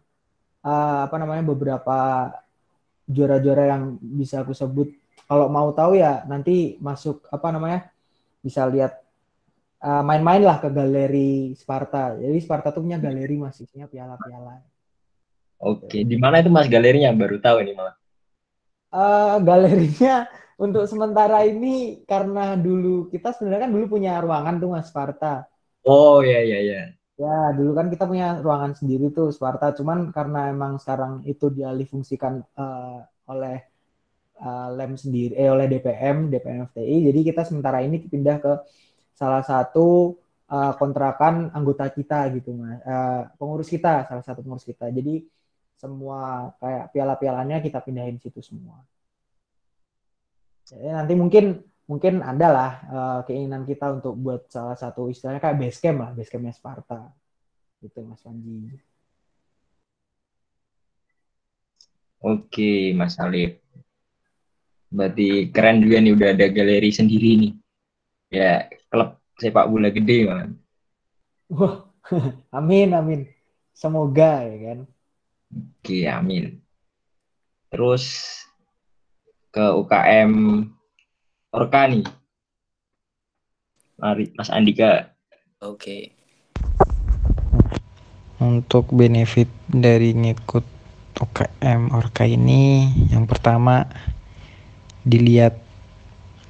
[0.61, 2.29] uh, apa namanya beberapa
[3.09, 4.93] juara-juara yang bisa aku sebut.
[5.25, 7.89] Kalau mau tahu ya nanti masuk apa namanya
[8.45, 9.01] bisa lihat
[9.85, 12.17] main-main uh, lah ke galeri Sparta.
[12.17, 14.61] Jadi Sparta tuh punya galeri masihnya piala-piala.
[15.65, 17.13] Oke, di mana itu Mas galerinya?
[17.17, 17.97] Baru tahu ini malah.
[18.93, 20.29] Uh, galerinya
[20.61, 25.49] untuk sementara ini karena dulu kita sebenarnya kan dulu punya ruangan tuh Mas Sparta.
[25.85, 26.81] Oh iya iya iya.
[27.15, 32.35] Ya dulu kan kita punya ruangan sendiri tuh Sparta, cuman karena emang sekarang itu dialihfungsikan
[32.59, 32.99] uh,
[33.31, 33.57] oleh
[34.43, 38.53] uh, lem sendiri, eh oleh DPM, DPM FTI, jadi kita sementara ini pindah ke
[39.15, 40.19] salah satu
[40.51, 44.91] uh, kontrakan anggota kita gitu mas, uh, pengurus kita, salah satu pengurus kita.
[44.91, 45.23] Jadi
[45.79, 48.83] semua kayak piala-pialanya kita pindahin situ semua.
[50.65, 51.45] Jadi nanti mungkin
[51.85, 56.11] mungkin ada lah uh, keinginan kita untuk buat salah satu istilahnya kayak base camp lah,
[56.17, 57.13] base campnya Sparta.
[57.85, 58.81] Gitu Mas Panji.
[62.25, 63.61] Oke, Mas Alif.
[64.89, 67.53] Berarti keren juga nih udah ada galeri sendiri nih.
[68.33, 70.57] Ya, klub sepak bola gede, man.
[71.53, 71.85] Wah,
[72.59, 73.21] amin, amin.
[73.77, 74.79] Semoga ya kan.
[75.53, 76.65] Oke, amin.
[77.69, 78.33] Terus
[79.53, 80.33] ke UKM
[81.55, 82.03] Orka nih.
[84.03, 85.15] Mari, Mas Andika.
[85.63, 86.11] Oke.
[88.43, 90.67] Untuk benefit dari ngikut
[91.15, 93.87] UKM Orka ini, yang pertama
[95.07, 95.55] dilihat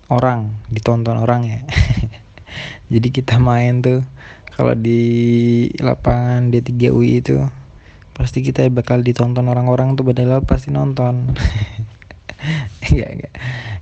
[0.09, 1.61] orang, ditonton orang ya.
[2.97, 4.01] Jadi kita main tuh
[4.57, 7.45] kalau di lapangan D3 UI itu
[8.17, 11.35] pasti kita bakal ditonton orang-orang tuh padahal pasti nonton
[12.95, 13.31] ya, ya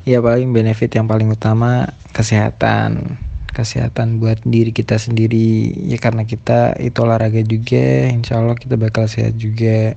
[0.02, 3.18] ya paling benefit yang paling utama kesehatan.
[3.52, 5.76] Kesehatan buat diri kita sendiri.
[5.84, 9.92] Ya karena kita itu olahraga juga insya Allah kita bakal sehat juga.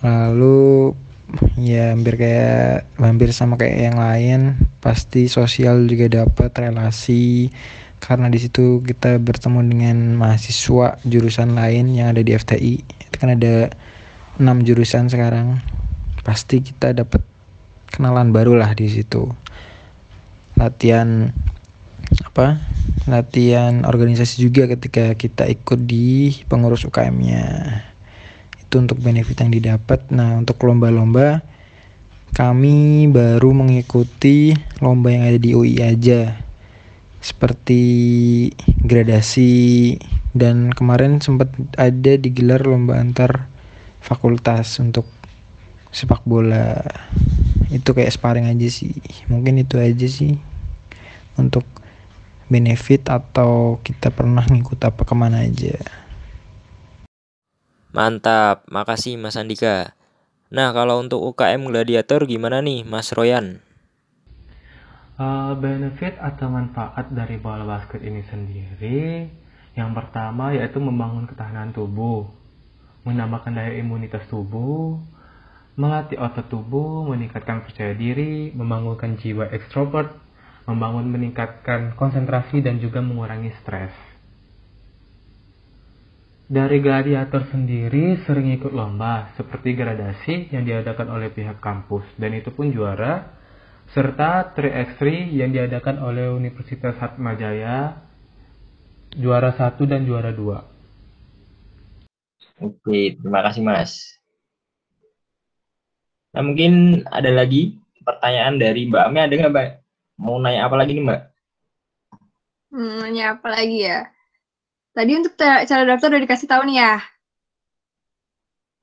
[0.00, 0.96] Lalu
[1.60, 4.40] ya hampir kayak hampir sama kayak yang lain.
[4.80, 7.52] Pasti sosial juga dapat relasi.
[8.00, 13.36] Karena di situ kita bertemu dengan mahasiswa jurusan lain yang ada di FTI itu kan
[13.36, 13.68] ada
[14.40, 15.60] enam jurusan sekarang.
[16.24, 17.35] Pasti kita dapat
[17.96, 19.24] kenalan baru lah di situ
[20.56, 21.32] latihan
[22.22, 22.60] apa
[23.06, 27.44] latihan organisasi juga ketika kita ikut di pengurus UKM-nya.
[28.58, 30.10] Itu untuk benefit yang didapat.
[30.10, 31.42] Nah, untuk lomba-lomba
[32.34, 36.34] kami baru mengikuti lomba yang ada di UI aja.
[37.22, 37.82] Seperti
[38.82, 39.96] gradasi
[40.36, 43.50] dan kemarin sempat ada digelar lomba antar
[44.02, 45.06] fakultas untuk
[45.90, 46.82] sepak bola.
[47.70, 48.94] Itu kayak sparring aja sih.
[49.26, 50.38] Mungkin itu aja sih
[51.36, 51.66] untuk
[52.46, 55.74] benefit atau kita pernah ngikut apa ke mana aja.
[57.90, 59.96] Mantap, makasih Mas Andika.
[60.52, 63.64] Nah, kalau untuk UKM Gladiator gimana nih Mas Royan?
[65.16, 69.24] Uh, benefit atau manfaat dari bola basket ini sendiri
[69.76, 72.28] yang pertama yaitu membangun ketahanan tubuh,
[73.08, 75.00] menambahkan daya imunitas tubuh,
[75.76, 80.16] melatih otot tubuh, meningkatkan percaya diri, membangunkan jiwa ekstrovert,
[80.64, 83.92] membangun meningkatkan konsentrasi dan juga mengurangi stres.
[86.46, 92.54] Dari gladiator sendiri sering ikut lomba seperti gradasi yang diadakan oleh pihak kampus dan itu
[92.54, 93.34] pun juara
[93.90, 97.98] serta 3x3 yang diadakan oleh Universitas Atmajaya
[99.18, 102.62] juara 1 dan juara 2.
[102.62, 104.15] Oke, terima kasih Mas.
[106.36, 109.68] Nah mungkin ada lagi pertanyaan dari Mbak Ame ada nggak Mbak?
[110.20, 111.20] Mau nanya apa lagi nih, Mbak?
[112.76, 114.04] Hmm, nanya apa lagi ya?
[114.92, 116.94] Tadi untuk cara daftar udah dikasih tahu nih ya.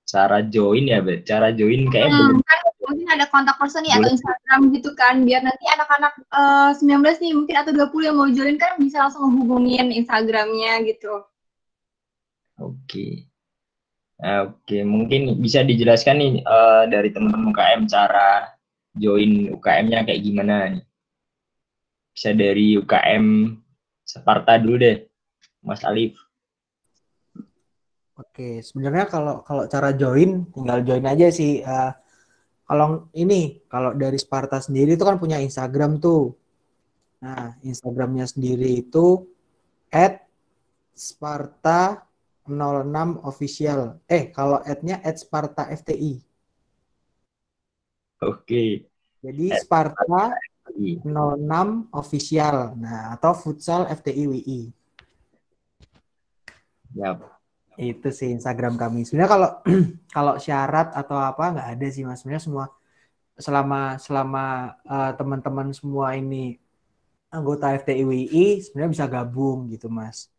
[0.09, 1.29] Cara join ya, Mbak.
[1.29, 5.45] Cara join kayak hmm, kan mungkin ada kontak person nih atau Instagram gitu kan biar
[5.45, 9.29] nanti anak-anak uh, eh, 19 nih mungkin atau 20 yang mau join kan bisa langsung
[9.29, 11.21] hubungin Instagramnya gitu.
[12.57, 13.32] Oke.
[14.23, 18.55] Oke, mungkin bisa dijelaskan nih uh, dari teman-teman UKM cara
[18.95, 20.83] join UKM-nya kayak gimana nih?
[22.13, 23.25] bisa dari UKM
[24.05, 24.97] Sparta dulu deh,
[25.65, 26.13] Mas Alif.
[28.13, 31.65] Oke, sebenarnya kalau kalau cara join tinggal join aja sih.
[31.65, 31.89] Uh,
[32.69, 36.37] kalau ini kalau dari Sparta sendiri itu kan punya Instagram tuh.
[37.25, 39.25] Nah, Instagramnya sendiri itu
[39.89, 40.21] at
[40.93, 42.05] Sparta
[42.47, 44.03] 06 official.
[44.07, 46.19] Eh, kalau at-nya at Sparta FTI.
[48.23, 48.87] Oke.
[49.23, 50.35] Jadi Sparta
[50.75, 51.03] 06
[51.95, 52.75] official.
[52.75, 54.61] Nah, atau futsal FTI WI.
[56.99, 57.23] Yap.
[57.79, 59.07] Itu sih Instagram kami.
[59.07, 59.49] Sebenarnya kalau
[60.15, 62.21] kalau syarat atau apa nggak ada sih Mas.
[62.21, 62.65] Sebenarnya semua
[63.33, 64.45] selama selama
[64.85, 66.61] uh, teman-teman semua ini
[67.33, 70.29] anggota FTI WI sebenarnya bisa gabung gitu Mas.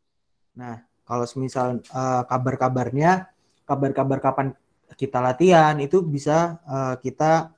[0.54, 3.28] Nah, kalau semisal uh, kabar-kabarnya
[3.64, 4.46] kabar-kabar kapan
[4.94, 7.54] kita latihan itu bisa uh, kita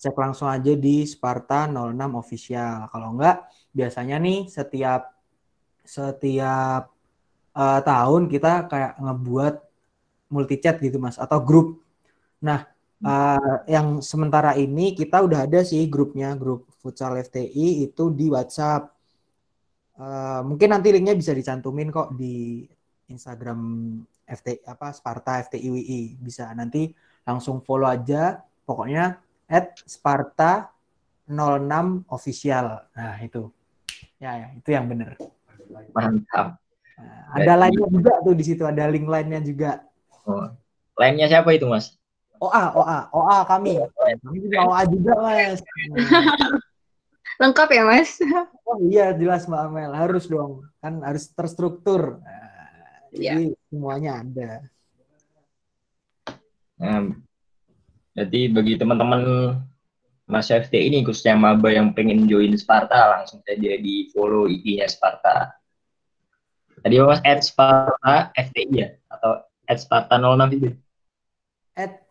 [0.00, 2.88] cek langsung aja di Sparta 06 official.
[2.88, 5.12] Kalau enggak, biasanya nih setiap
[5.84, 6.88] setiap
[7.52, 9.54] uh, tahun kita kayak ngebuat
[10.32, 11.84] multi chat gitu mas atau grup.
[12.40, 12.64] Nah,
[13.04, 18.93] uh, yang sementara ini kita udah ada sih grupnya grup futsal FTI itu di WhatsApp.
[19.94, 22.66] Uh, mungkin nanti linknya bisa dicantumin kok di
[23.06, 23.60] Instagram
[24.26, 26.90] FT apa Sparta FTIWI bisa nanti
[27.22, 28.42] langsung follow aja.
[28.64, 30.72] Pokoknya at Sparta
[31.28, 32.84] 06 official.
[32.96, 33.48] Nah, itu.
[34.20, 35.16] Ya, ya itu yang benar.
[35.92, 36.56] Mantap.
[36.94, 39.84] Nah, ada lainnya juga tuh di situ, ada link lainnya juga.
[40.24, 40.48] Oh.
[40.94, 41.98] Lainnya siapa itu, Mas?
[42.38, 43.82] OA, OA, OA kami.
[44.22, 45.58] Kami juga OA juga, Mas.
[47.40, 48.18] Lengkap ya, Mas?
[48.64, 49.92] Oh iya, jelas Mbak Amel.
[49.92, 50.64] Harus dong.
[50.78, 52.22] Kan harus terstruktur.
[52.22, 53.34] Nah, ya.
[53.34, 54.50] Jadi semuanya ada.
[56.78, 57.14] Nah,
[58.14, 59.22] jadi bagi teman-teman
[60.24, 65.52] Mas FT ini khususnya maba yang pengen join Sparta langsung saja di follow IG-nya Sparta.
[66.80, 70.70] Tadi Mas at Sparta FTI ya atau at Sparta 06 itu?
[71.76, 72.06] At,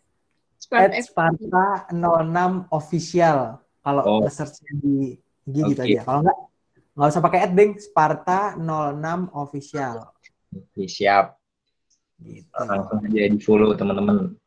[0.76, 3.63] at Sparta 06 official.
[3.84, 4.20] Kalau oh.
[4.32, 5.70] search di IG okay.
[5.76, 6.02] gitu aja.
[6.08, 6.40] Kalau enggak
[6.94, 10.14] nggak usah pakai Bing, Sparta 06 official.
[10.54, 11.36] Oke, siap.
[12.22, 12.48] Gitu.
[12.54, 14.38] Langsung aja di follow teman-teman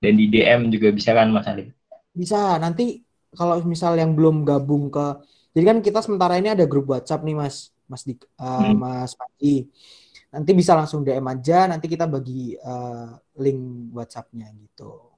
[0.00, 1.74] dan di DM juga bisa kan Mas Alif?
[2.14, 2.56] Bisa.
[2.56, 3.04] Nanti
[3.36, 5.20] kalau misal yang belum gabung ke
[5.56, 8.76] jadi kan kita sementara ini ada grup WhatsApp nih Mas, Mas di uh, hmm.
[8.76, 9.72] Mas Panji.
[10.28, 15.16] Nanti bisa langsung DM aja, nanti kita bagi uh, link WhatsApp-nya gitu.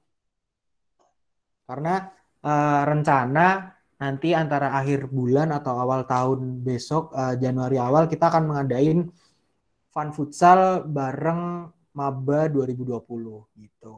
[1.67, 2.07] Karena
[2.39, 3.67] uh, rencana
[3.99, 9.11] nanti antara akhir bulan atau awal tahun besok uh, Januari awal kita akan mengadain
[9.91, 12.95] fun futsal bareng Maba 2020
[13.59, 13.97] gitu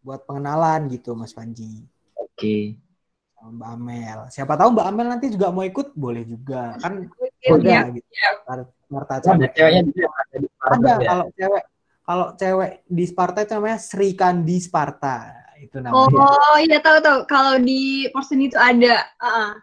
[0.00, 1.84] buat pengenalan gitu Mas Panji.
[2.16, 2.78] Oke.
[3.36, 4.18] sama Mbak Amel.
[4.32, 6.74] Siapa tahu Mbak Amel nanti juga mau ikut, boleh juga.
[6.80, 7.06] Kan
[7.38, 7.80] Iya, ada iya.
[7.94, 8.08] gitu.
[8.50, 8.62] Ada
[9.22, 9.50] cewek.
[9.54, 10.36] ceweknya juga ada
[10.74, 11.06] Ada ya?
[11.06, 11.64] kalau cewek
[12.02, 15.16] kalau cewek di Sparta itu namanya Sri Kandi Sparta.
[15.58, 16.14] Itu namanya.
[16.14, 19.06] Oh iya tahu tahu kalau di person itu ada.
[19.18, 19.58] Ah,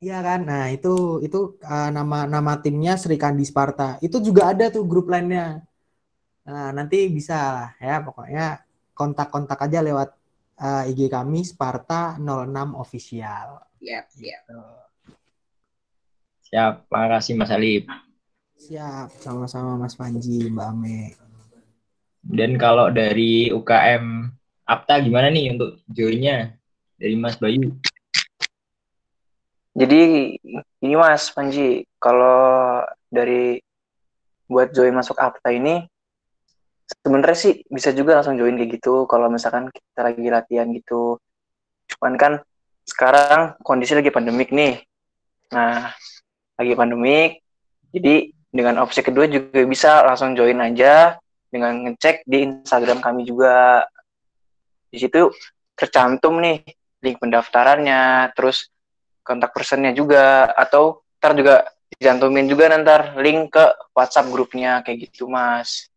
[0.00, 0.40] Iya kan?
[0.48, 4.00] Nah, itu itu uh, nama nama timnya Sri Kandi Sparta.
[4.00, 5.60] Itu juga ada tuh grup lainnya.
[6.48, 8.64] Nah, nanti bisa lah ya pokoknya
[8.96, 10.08] kontak-kontak aja lewat
[10.56, 13.60] uh, IG kami Sparta 06 official.
[13.84, 14.44] Yap, yap.
[16.48, 17.84] Siap, makasih Mas Alif.
[18.56, 21.00] Siap, sama-sama Mas Panji, Mbak Ame.
[22.24, 24.32] Dan kalau dari UKM
[24.70, 26.54] Apta gimana nih untuk joinnya
[26.94, 27.74] dari Mas Bayu?
[29.74, 30.00] Jadi
[30.78, 32.78] ini Mas Panji, kalau
[33.10, 33.58] dari
[34.46, 35.90] buat join masuk APTA ini
[37.02, 41.18] sebenarnya sih bisa juga langsung join kayak gitu kalau misalkan kita lagi latihan gitu.
[41.90, 42.32] Cuman kan
[42.86, 44.86] sekarang kondisi lagi pandemik nih.
[45.50, 45.90] Nah,
[46.58, 47.42] lagi pandemik.
[47.90, 51.18] Jadi dengan opsi kedua juga bisa langsung join aja
[51.50, 53.82] dengan ngecek di Instagram kami juga.
[54.90, 55.30] Di situ
[55.78, 56.66] tercantum nih
[57.00, 58.68] link pendaftarannya, terus
[59.24, 61.64] kontak personnya juga atau ntar juga
[61.94, 62.90] dicantumin juga nanti
[63.22, 63.64] link ke
[63.94, 65.88] WhatsApp grupnya kayak gitu mas.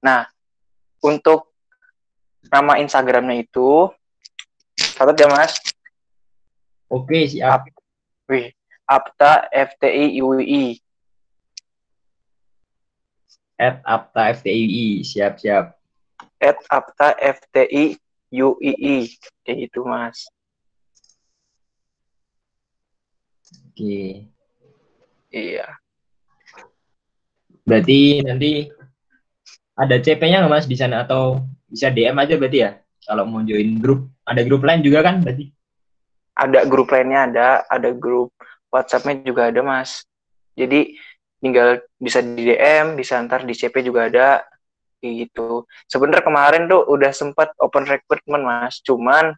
[0.00, 0.30] Nah
[1.02, 1.50] untuk
[2.46, 3.90] nama Instagramnya itu
[4.96, 5.58] catat ya mas.
[6.86, 7.66] Oke, siap.
[8.30, 8.54] Wih,
[8.86, 10.78] Apta FTI UII.
[13.58, 15.74] At Apta FTII, siap-siap.
[16.38, 17.98] At Apta FTI
[18.32, 19.10] UII
[19.46, 20.26] kayak gitu mas.
[23.70, 24.26] Oke.
[25.30, 25.66] Iya.
[27.66, 28.50] Berarti nanti
[29.76, 32.70] ada CP-nya nggak Mas di sana atau bisa DM aja berarti ya?
[33.04, 35.52] Kalau mau join grup, ada grup lain juga kan berarti?
[36.36, 38.32] Ada grup lainnya ada, ada grup
[38.72, 40.04] WhatsApp-nya juga ada mas.
[40.56, 40.96] Jadi
[41.38, 44.42] tinggal bisa di DM, bisa ntar di CP juga ada
[45.02, 45.68] gitu.
[45.86, 49.36] Sebenarnya kemarin tuh udah sempat open recruitment mas, cuman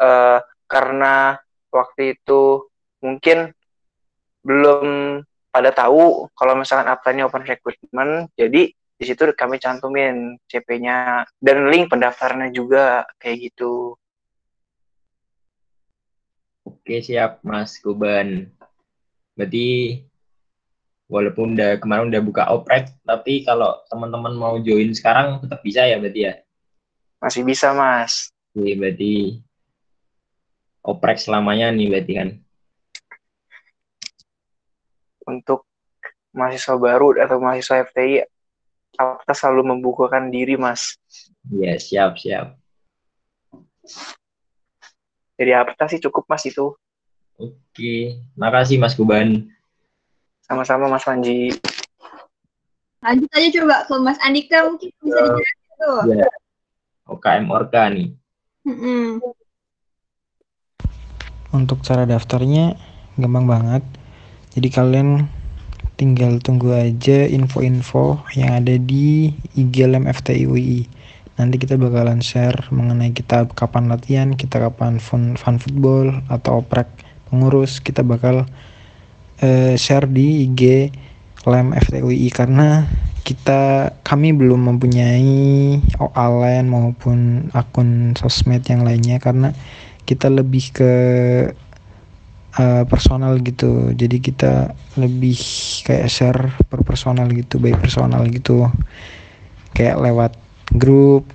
[0.00, 0.38] eh,
[0.68, 1.36] karena
[1.72, 2.68] waktu itu
[3.00, 3.52] mungkin
[4.42, 4.86] belum
[5.52, 11.90] pada tahu kalau misalkan apanya open recruitment, jadi di situ kami cantumin CP-nya dan link
[11.90, 13.98] pendaftarannya juga kayak gitu.
[16.62, 18.46] Oke, siap Mas Kuban.
[19.34, 19.98] Berarti
[21.12, 26.00] walaupun udah kemarin udah buka oprek, tapi kalau teman-teman mau join sekarang tetap bisa ya
[26.00, 26.34] berarti ya?
[27.20, 28.32] Masih bisa mas.
[28.56, 29.44] Oke, berarti
[30.80, 32.28] oprek selamanya nih berarti kan?
[35.28, 35.68] Untuk
[36.32, 38.24] mahasiswa baru atau mahasiswa FTI,
[38.96, 40.96] kita selalu membukakan diri mas.
[41.52, 42.56] Iya, siap, siap.
[45.36, 46.72] Jadi apa sih cukup mas itu.
[47.36, 49.50] Oke, makasih Mas Kuban.
[50.52, 51.48] Sama-sama mas Panji.
[53.00, 56.00] Lanjut aja coba ke Mas Andika mungkin bisa dijelasin tuh.
[56.12, 56.28] Ya,
[57.08, 58.12] OKM Orka nih.
[58.68, 59.24] Mm-mm.
[61.56, 62.76] Untuk cara daftarnya
[63.16, 63.80] gampang banget.
[64.52, 65.24] Jadi kalian
[65.96, 70.84] tinggal tunggu aja info-info yang ada di IG LEM FTI UI.
[71.40, 76.92] Nanti kita bakalan share mengenai kita kapan latihan, kita kapan fun, fun football atau oprek
[77.32, 77.80] pengurus.
[77.80, 78.44] Kita bakal
[79.40, 80.92] eh, share di IG
[81.48, 82.86] LEM FTI UI karena
[83.22, 89.54] kita kami belum mempunyai OALN maupun akun sosmed yang lainnya karena
[90.02, 90.92] kita lebih ke
[92.58, 93.94] uh, personal gitu.
[93.94, 95.38] Jadi kita lebih
[95.86, 98.66] kayak share per personal gitu by personal gitu.
[99.72, 100.32] Kayak lewat
[100.74, 101.28] grup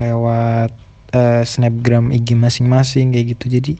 [0.00, 0.72] lewat
[1.12, 3.44] uh, snapgram IG masing-masing kayak gitu.
[3.60, 3.72] Jadi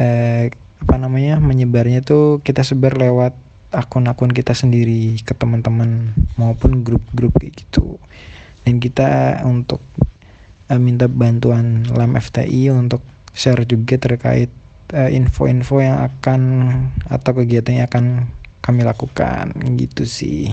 [0.00, 0.48] uh,
[0.82, 3.38] apa namanya menyebarnya tuh kita sebar lewat
[3.70, 8.02] akun-akun kita sendiri ke teman-teman maupun grup-grup kayak gitu
[8.66, 9.78] dan kita untuk
[10.68, 14.50] uh, minta bantuan LAM FTI untuk share juga terkait
[14.90, 16.40] uh, info-info yang akan
[17.08, 18.06] atau kegiatan yang akan
[18.62, 20.50] kami lakukan gitu sih.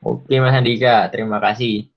[0.00, 1.95] Oke Mas Andika, terima kasih.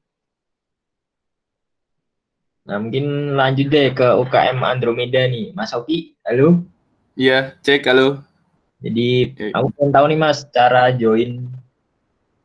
[2.70, 6.62] Nah mungkin lanjut deh ke UKM Andromeda nih, Mas Oki, halo?
[7.18, 8.22] Iya, cek halo.
[8.78, 9.50] Jadi Oke.
[9.58, 11.50] aku pengen tahu nih Mas, cara join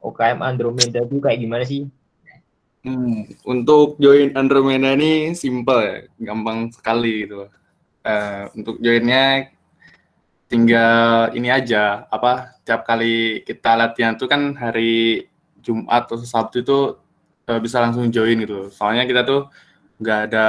[0.01, 1.93] UKM Andromeda itu kayak gimana sih?
[2.89, 5.97] Hmm, untuk join Andromeda ini simple ya,
[6.33, 7.45] gampang sekali gitu.
[8.01, 9.53] Eh, untuk joinnya
[10.49, 15.29] tinggal ini aja, apa tiap kali kita latihan tuh kan hari
[15.61, 16.79] Jumat atau Sabtu itu
[17.45, 18.73] eh, bisa langsung join gitu.
[18.73, 19.53] Soalnya kita tuh
[19.99, 20.47] nggak ada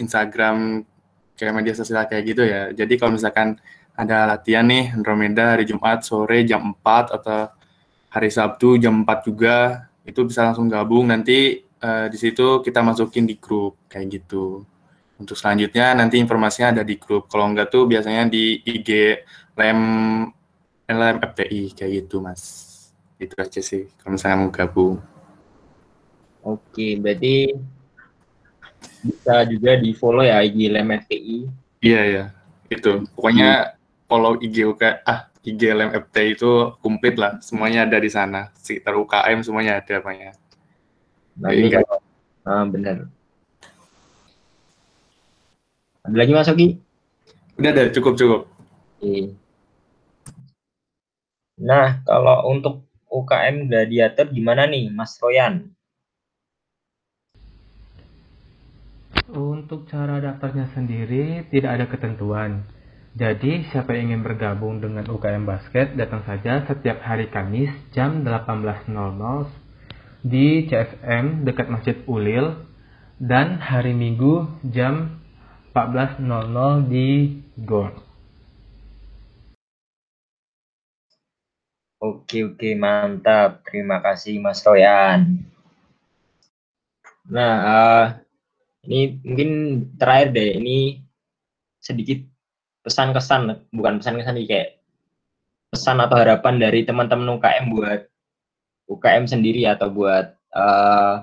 [0.00, 0.84] Instagram
[1.38, 2.74] kayak media sosial kayak gitu ya.
[2.74, 3.56] Jadi kalau misalkan
[3.98, 7.50] ada latihan nih Andromeda hari Jumat sore jam 4 atau
[8.10, 13.26] hari Sabtu jam 4 juga itu bisa langsung gabung nanti uh, di situ kita masukin
[13.28, 14.62] di grup kayak gitu.
[15.18, 17.26] Untuk selanjutnya nanti informasinya ada di grup.
[17.26, 19.18] Kalau enggak tuh biasanya di IG
[19.58, 19.80] lem
[20.86, 22.42] lem FTI kayak gitu mas.
[23.18, 25.02] Itu aja sih kalau misalnya mau gabung.
[26.46, 27.50] Oke, berarti
[29.02, 31.38] bisa juga di follow ya IG lem FTI.
[31.78, 32.24] Iya ya,
[32.72, 33.06] itu.
[33.14, 33.78] Pokoknya
[34.10, 37.38] follow IG UK ah IG lem FTI itu komplit lah.
[37.38, 38.50] Semuanya ada di sana.
[38.58, 40.34] Sekitar UKM semuanya ada apanya.
[41.38, 41.98] Nanti kalau,
[42.42, 43.06] ah, benar.
[46.02, 46.68] Ada lagi Mas Oki?
[47.58, 48.42] Udah ada, cukup cukup.
[48.98, 49.36] Oke.
[51.58, 55.70] Nah, kalau untuk UKM Gladiator gimana nih, Mas Royan?
[59.28, 62.64] Untuk cara daftarnya sendiri tidak ada ketentuan.
[63.12, 68.88] Jadi, siapa yang ingin bergabung dengan UKM Basket, datang saja setiap hari Kamis jam 18.00
[70.24, 72.56] di CSM dekat Masjid Ulil
[73.20, 75.20] dan hari Minggu jam
[75.76, 77.36] 14.00 di
[77.68, 77.92] GOR.
[82.00, 83.60] Oke, oke, mantap.
[83.68, 85.44] Terima kasih, Mas Royan.
[87.28, 88.04] Nah, uh,
[88.88, 89.50] ini mungkin
[90.00, 91.04] terakhir deh, ini
[91.84, 92.24] sedikit
[92.80, 94.68] pesan-kesan, bukan pesan-kesan nih, kayak
[95.68, 98.08] pesan atau harapan dari teman-teman UKM buat
[98.88, 101.20] UKM sendiri atau buat uh,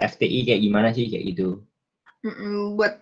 [0.00, 1.60] eh, FTI kayak gimana sih, kayak gitu.
[2.24, 2.96] Mm-mm, buat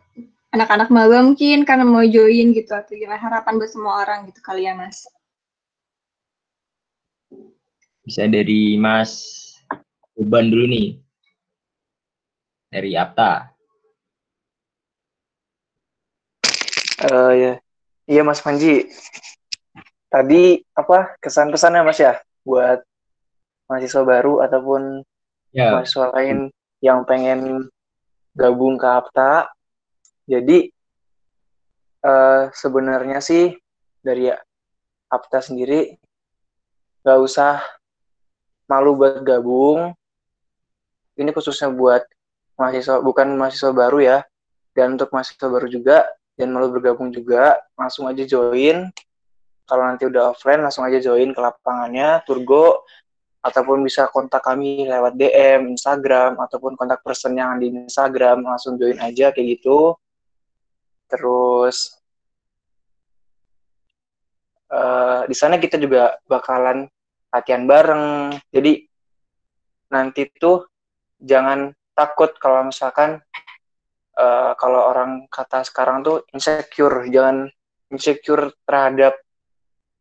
[0.56, 4.64] anak-anak maba mungkin karena mau join gitu atau gimana harapan buat semua orang gitu kali
[4.64, 5.04] ya mas
[8.06, 9.44] bisa dari mas
[10.16, 10.96] Uban dulu nih
[12.76, 13.48] dari Apta
[17.08, 17.52] uh, ya
[18.04, 18.92] iya mas Panji
[20.12, 22.84] tadi apa kesan-pesannya mas ya buat
[23.66, 25.02] mahasiswa baru ataupun
[25.50, 25.74] ya.
[25.74, 27.66] mahasiswa lain yang pengen
[28.36, 29.50] gabung ke APTA.
[30.26, 30.70] Jadi
[32.06, 33.54] uh, sebenarnya sih
[34.04, 34.30] dari
[35.10, 35.98] APTA sendiri
[37.02, 37.62] nggak usah
[38.70, 39.94] malu buat gabung.
[41.16, 42.04] Ini khususnya buat
[42.56, 44.18] mahasiswa bukan mahasiswa baru ya.
[44.76, 46.04] Dan untuk mahasiswa baru juga
[46.36, 48.92] dan malu bergabung juga langsung aja join.
[49.66, 52.84] Kalau nanti udah offline langsung aja join ke lapangannya Turgo
[53.46, 58.98] ataupun bisa kontak kami lewat DM, Instagram, ataupun kontak person yang di Instagram, langsung join
[58.98, 59.94] aja kayak gitu.
[61.06, 61.94] Terus
[64.70, 66.90] uh, di sana kita juga bakalan
[67.30, 68.34] latihan bareng.
[68.50, 68.82] Jadi
[69.94, 70.66] nanti tuh
[71.22, 73.24] jangan takut kalau misalkan
[74.20, 77.48] uh, kalau orang kata sekarang tuh insecure, jangan
[77.88, 79.16] insecure terhadap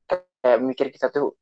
[0.05, 1.33] kayak mikir kita tuh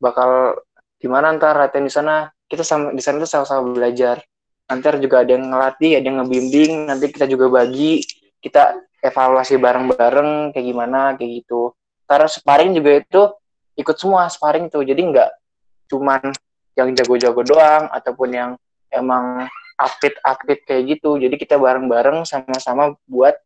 [0.00, 0.56] bakal
[0.96, 2.32] gimana ntar latihan di sana.
[2.46, 4.22] Kita sama di sana tuh sama-sama belajar.
[4.66, 8.02] Nanti juga ada yang ngelatih ada yang ngebimbing nanti kita juga bagi
[8.42, 11.74] kita evaluasi bareng-bareng kayak gimana kayak gitu.
[12.06, 13.22] Karena sparring juga itu
[13.78, 14.86] ikut semua sparring tuh.
[14.86, 15.30] Jadi nggak
[15.90, 16.22] cuman
[16.78, 18.50] yang jago-jago doang ataupun yang
[18.90, 19.46] emang
[19.76, 23.36] atlet-atlet kayak gitu jadi kita bareng-bareng sama-sama buat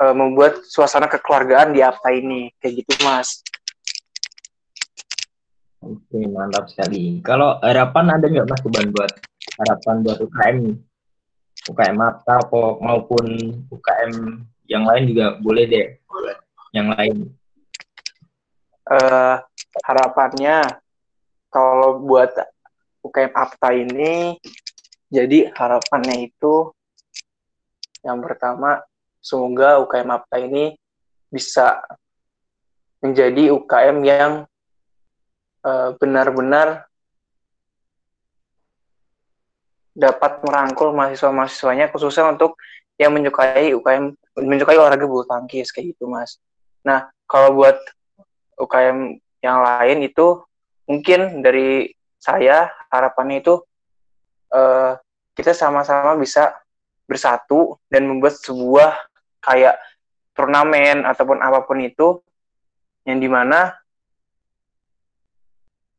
[0.00, 3.40] uh, membuat suasana kekeluargaan di apa ini kayak gitu mas
[5.84, 7.20] Oke, mantap sekali.
[7.20, 9.12] Kalau harapan ada nggak Mas Tuban buat
[9.60, 10.58] harapan buat UKM
[11.68, 12.36] UKM Mata
[12.80, 13.24] maupun
[13.68, 14.12] UKM
[14.64, 15.86] yang lain juga boleh deh.
[16.72, 17.16] Yang lain.
[18.88, 19.36] Uh,
[19.84, 20.64] harapannya
[21.52, 22.32] kalau buat
[23.04, 24.40] UKM Apta ini
[25.12, 26.72] jadi harapannya itu
[28.00, 28.80] yang pertama
[29.20, 30.74] semoga UKM Apta ini
[31.28, 31.84] bisa
[33.04, 34.32] menjadi UKM yang
[35.64, 36.84] Eh, benar-benar
[39.96, 42.60] dapat merangkul mahasiswa-mahasiswanya khususnya untuk
[43.00, 44.12] yang menyukai UKM
[44.44, 46.36] menyukai olahraga bulu tangkis kayak gitu mas.
[46.84, 47.80] Nah kalau buat
[48.60, 50.44] UKM yang lain itu
[50.84, 53.60] mungkin dari saya harapannya itu
[54.48, 54.96] uh,
[55.36, 56.56] kita sama-sama bisa
[57.04, 58.96] bersatu dan membuat sebuah
[59.44, 59.76] kayak
[60.32, 62.24] turnamen ataupun apa pun itu
[63.04, 63.76] yang di mana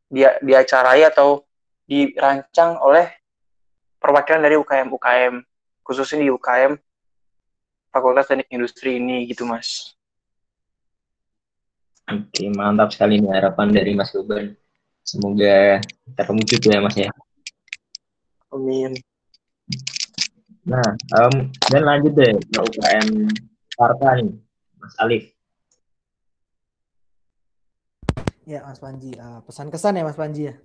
[0.10, 1.46] dia diacarai atau
[1.86, 3.06] dirancang oleh
[4.02, 5.36] perwakilan dari UKM UKM
[5.86, 6.74] khususnya di UKM
[7.94, 9.94] Fakultas Teknik Industri ini gitu mas.
[12.10, 14.65] Oke mantap sekali nih harapan dari Mas Ruben.
[15.06, 15.86] Semoga
[16.18, 17.14] terwujud ya Mas ya.
[18.50, 18.98] Amin.
[20.66, 23.30] Nah, em, dan lanjut deh ke UKM
[23.70, 24.34] Sparta nih,
[24.82, 25.24] Mas Alif.
[28.50, 29.14] Ya, Mas Panji.
[29.14, 30.56] Uh, pesan kesan ya, Mas Panji ya.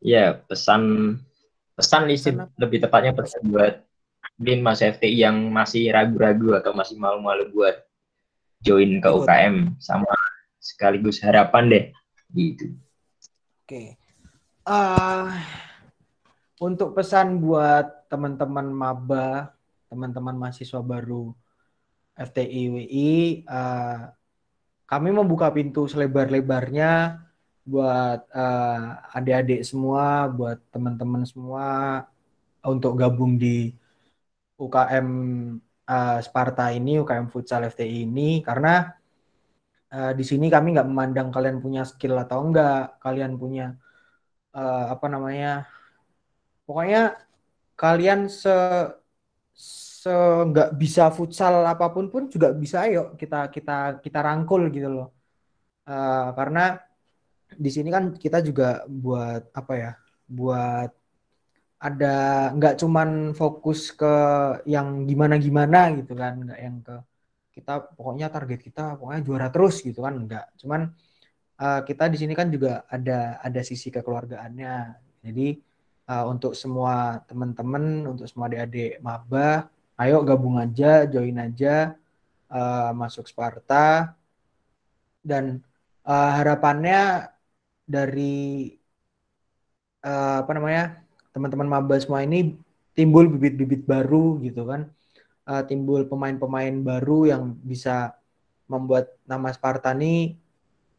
[0.00, 1.16] Ya, pesan
[1.76, 2.56] pesan nih sih, Pesan apa?
[2.56, 3.84] lebih tepatnya pesan buat
[4.40, 7.84] mungkin Mas FTI yang masih ragu-ragu atau masih malu-malu buat
[8.64, 9.08] join ke.
[9.12, 10.08] UKM sama
[10.56, 11.84] sekaligus harapan deh
[12.32, 12.76] gitu.
[13.64, 13.96] Oke.
[14.64, 15.40] Ah,
[16.60, 19.56] untuk pesan buat teman-teman maba,
[19.88, 21.32] teman-teman mahasiswa baru
[22.18, 23.14] FTI WI,
[23.48, 24.12] ah,
[24.88, 27.22] kami membuka pintu selebar-lebarnya
[27.68, 31.66] buat ah, adik-adik semua, buat teman-teman semua
[32.64, 33.72] untuk gabung di
[34.58, 35.08] UKM
[35.86, 38.97] ah, Sparta ini, UKM Futsal FTI ini, karena
[39.94, 43.64] eh, di sini kami nggak memandang kalian punya skill atau enggak, kalian punya
[44.56, 45.48] eh, apa namanya,
[46.66, 47.00] pokoknya
[47.80, 48.50] kalian se
[50.00, 50.10] se
[50.50, 53.72] nggak bisa futsal apa pun pun juga bisa ayo kita kita
[54.04, 55.06] kita rangkul gitu loh.
[55.90, 56.60] Eh, karena
[57.64, 58.64] di sini kan kita juga
[59.02, 59.90] buat apa ya
[60.38, 60.90] buat
[61.86, 62.06] ada
[62.56, 63.08] nggak cuman
[63.40, 64.06] fokus ke
[64.74, 66.92] yang gimana gimana gitu kan nggak yang ke
[67.58, 70.46] kita pokoknya target kita pokoknya juara terus gitu kan enggak.
[70.62, 70.94] Cuman
[71.58, 74.74] uh, kita di sini kan juga ada ada sisi kekeluargaannya.
[75.26, 75.58] Jadi
[76.06, 79.66] uh, untuk semua teman-teman untuk semua adik-adik maba
[79.98, 81.98] ayo gabung aja join aja
[82.54, 84.14] uh, masuk Sparta.
[85.18, 85.60] Dan
[86.06, 87.26] uh, harapannya
[87.82, 88.70] dari
[90.06, 91.02] uh, apa namanya
[91.34, 92.54] teman-teman maba semua ini
[92.94, 94.90] timbul bibit-bibit baru gitu kan
[95.48, 98.12] uh, timbul pemain-pemain baru yang bisa
[98.68, 100.36] membuat nama Sparta ini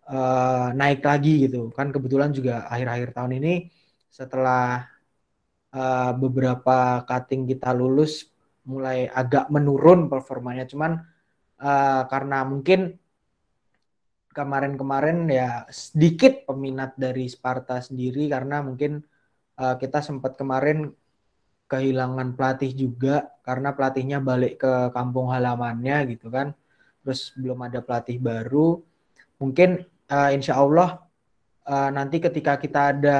[0.10, 1.70] uh, naik lagi gitu.
[1.70, 3.54] Kan kebetulan juga akhir-akhir tahun ini
[4.10, 4.90] setelah
[5.72, 8.26] uh, beberapa cutting kita lulus
[8.66, 10.66] mulai agak menurun performanya.
[10.66, 10.98] Cuman
[11.62, 12.98] uh, karena mungkin
[14.34, 19.02] kemarin-kemarin ya sedikit peminat dari Sparta sendiri karena mungkin
[19.58, 20.94] uh, kita sempat kemarin
[21.70, 26.58] kehilangan pelatih juga karena pelatihnya balik ke kampung halamannya gitu kan.
[27.06, 28.82] Terus belum ada pelatih baru.
[29.38, 31.00] Mungkin uh, insya Allah
[31.70, 33.20] uh, nanti ketika kita ada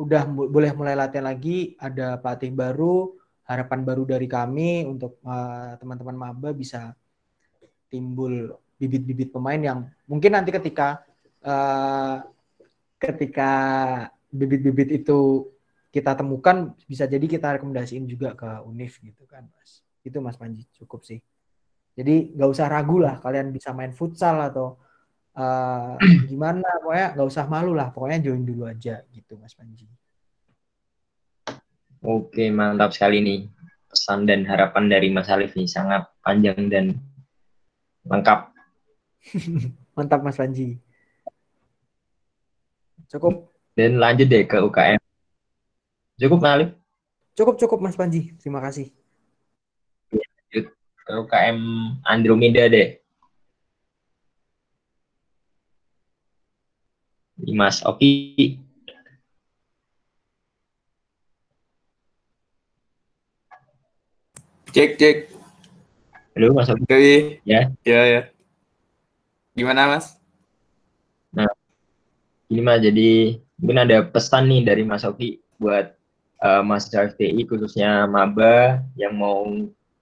[0.00, 3.12] udah boleh mulai latihan lagi ada pelatih baru
[3.44, 6.96] harapan baru dari kami untuk uh, teman-teman maba bisa
[7.92, 11.04] timbul bibit-bibit pemain yang mungkin nanti ketika
[11.44, 12.24] uh,
[12.96, 13.52] ketika
[14.32, 15.50] bibit-bibit itu
[15.90, 20.66] kita temukan bisa jadi kita rekomendasiin juga ke Unif gitu kan mas itu mas Panji
[20.78, 21.18] cukup sih
[21.98, 24.78] jadi nggak usah ragu lah kalian bisa main futsal atau
[25.34, 25.98] uh,
[26.30, 29.86] gimana pokoknya nggak usah malu lah pokoknya join dulu aja gitu mas Panji
[32.00, 33.44] Oke, mantap sekali nih.
[33.92, 36.96] Pesan dan harapan dari Mas Alif nih sangat panjang dan
[38.08, 38.48] lengkap.
[40.00, 40.80] mantap mas Panji
[43.10, 44.99] cukup Dan lanjut deh ke UKM.
[46.20, 46.70] Cukup Mas Alif?
[47.40, 48.92] cukup cukup mas Panji terima kasih
[50.12, 50.66] Lanjut
[51.06, 51.58] ke UKM
[52.04, 52.98] Andromeda deh.
[57.56, 58.58] Mas Oki.
[64.74, 65.16] Cek cek.
[66.36, 66.82] Halo Mas Oki.
[66.84, 67.40] Oke.
[67.48, 67.72] Ya.
[67.86, 68.20] Ya ya.
[69.56, 70.20] Gimana Mas?
[72.50, 75.99] Ini Mas, jadi mungkin ada pesan nih dari Mas Oki buat
[76.40, 79.46] uh, mahasiswa FTI khususnya maba yang mau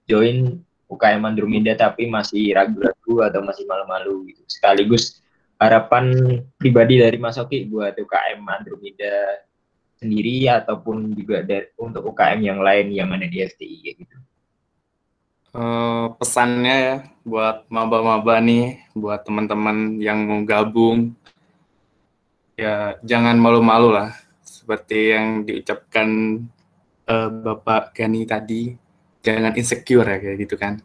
[0.09, 0.59] join
[0.89, 4.41] UKM Andromeda tapi masih ragu-ragu atau masih malu-malu gitu.
[4.49, 5.21] Sekaligus
[5.61, 6.09] harapan
[6.57, 9.45] pribadi dari Mas Oki buat UKM Andromeda
[9.99, 14.17] sendiri ataupun juga dari, untuk UKM yang lain yang ada di FTI gitu.
[15.49, 21.17] Eh, pesannya ya buat maba-maba nih, buat teman-teman yang mau gabung,
[22.53, 24.13] ya jangan malu-malu lah,
[24.69, 26.09] seperti yang diucapkan
[27.09, 28.69] eh, Bapak Gani tadi,
[29.25, 30.77] jangan insecure ya kayak gitu kan.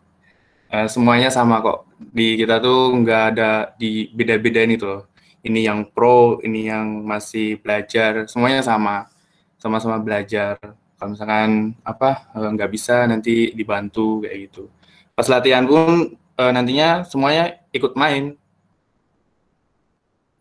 [0.72, 1.84] Eh, semuanya sama kok.
[2.00, 5.12] Di kita tuh nggak ada di beda-bedain itu loh.
[5.44, 9.04] Ini yang pro, ini yang masih belajar, semuanya sama,
[9.60, 10.56] sama-sama belajar.
[10.96, 14.72] Kalau misalkan apa eh, nggak bisa nanti dibantu kayak gitu.
[15.12, 18.32] Pas latihan pun eh, nantinya semuanya ikut main.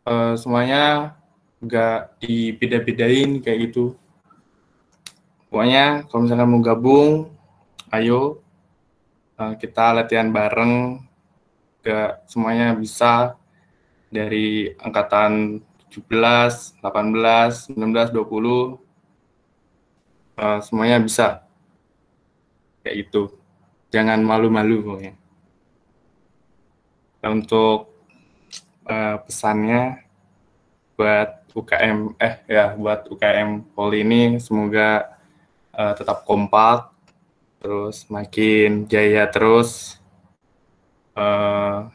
[0.07, 1.11] Eh, semuanya
[1.64, 3.95] nggak dibeda-bedain kayak gitu.
[5.47, 7.32] Pokoknya kalau misalkan mau gabung,
[7.93, 8.43] ayo
[9.39, 10.99] eh, kita latihan bareng.
[11.84, 13.36] Gak semuanya bisa
[14.07, 15.59] dari angkatan
[15.91, 18.84] 17, 18, 19, 20
[20.38, 21.45] uh, semuanya bisa
[22.82, 23.30] kayak itu
[23.93, 25.14] jangan malu-malu pokoknya
[27.24, 27.93] untuk
[28.89, 30.03] uh, pesannya
[30.97, 35.17] buat UKM eh ya buat UKM Poli ini semoga
[35.73, 36.91] uh, tetap kompak
[37.63, 40.01] terus makin jaya terus
[41.15, 41.87] uh,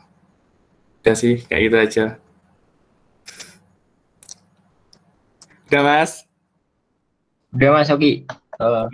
[1.04, 2.04] udah sih kayak gitu aja.
[5.68, 6.24] Udah mas?
[7.52, 8.24] Udah mas Oki
[8.58, 8.86] uh,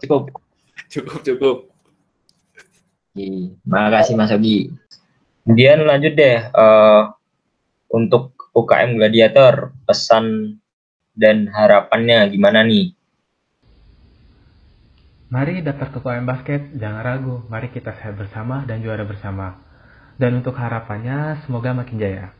[0.00, 0.32] cukup.
[0.90, 1.56] Cukup cukup.
[3.14, 4.72] Terima kasih Mas Ogi.
[5.44, 7.10] Kemudian lanjut deh uh,
[7.90, 10.58] untuk UKM Gladiator pesan
[11.14, 12.98] dan harapannya gimana nih?
[15.30, 17.36] Mari daftar ke UKM Basket, jangan ragu.
[17.46, 19.54] Mari kita sehat bersama dan juara bersama.
[20.18, 22.34] Dan untuk harapannya semoga makin jaya.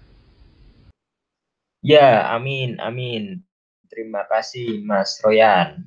[1.80, 3.40] Ya, amin, amin.
[3.86, 5.86] Terima kasih Mas Royan.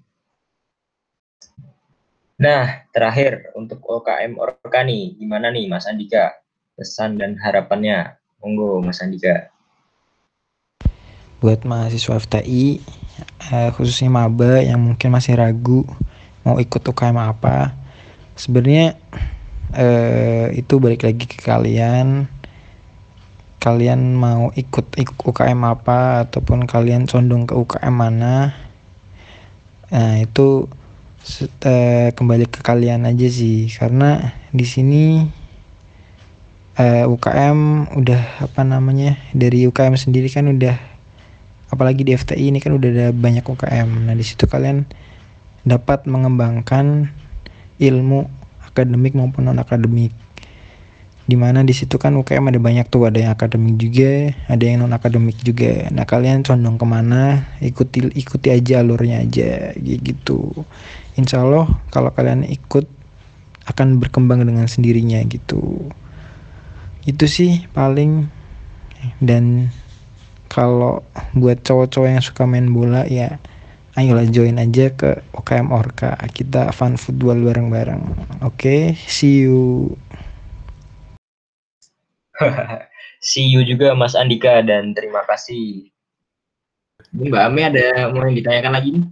[2.40, 6.34] Nah, terakhir untuk UKM Orka nih, gimana nih Mas Andika?
[6.74, 8.18] Pesan dan harapannya.
[8.42, 9.53] Monggo Mas Andika.
[11.44, 12.80] Buat mahasiswa FTI,
[13.52, 15.84] eh, khususnya maba yang mungkin masih ragu
[16.48, 17.76] mau ikut UKM apa,
[18.40, 18.96] sebenarnya
[19.76, 22.32] eh, itu balik lagi ke kalian.
[23.60, 28.56] Kalian mau ikut, ikut UKM apa ataupun kalian condong ke UKM mana?
[29.92, 30.68] Nah, itu
[31.64, 35.04] uh, kembali ke kalian aja sih karena di sini
[36.76, 40.93] uh, UKM udah apa namanya dari UKM sendiri kan udah
[41.74, 44.86] apalagi di FTI ini kan udah ada banyak UKM nah di situ kalian
[45.66, 47.10] dapat mengembangkan
[47.82, 48.30] ilmu
[48.70, 50.14] akademik maupun non akademik
[51.24, 53.08] di mana di situ kan UKM ada banyak tuh.
[53.08, 55.88] Ada yang akademik juga ada yang non akademik juga.
[55.96, 60.52] Nah kalian condong ke mana ikuti ikuti aja alurnya aja gitu.
[61.16, 62.86] Insya Allah kalau kalian ikut
[63.64, 65.88] akan berkembang dengan sendirinya gitu.
[67.08, 68.28] Itu sih paling
[69.24, 69.72] dan
[70.54, 71.02] kalau
[71.34, 73.42] buat cowok-cowok yang suka main bola ya
[73.98, 78.02] ayolah join aja ke OKM Orka kita fun football bareng-bareng
[78.46, 78.94] oke okay?
[79.10, 79.92] see you
[83.34, 85.90] see you juga Mas Andika dan terima kasih
[87.14, 89.06] Mbak Ame ada mau yang ditanyakan lagi nih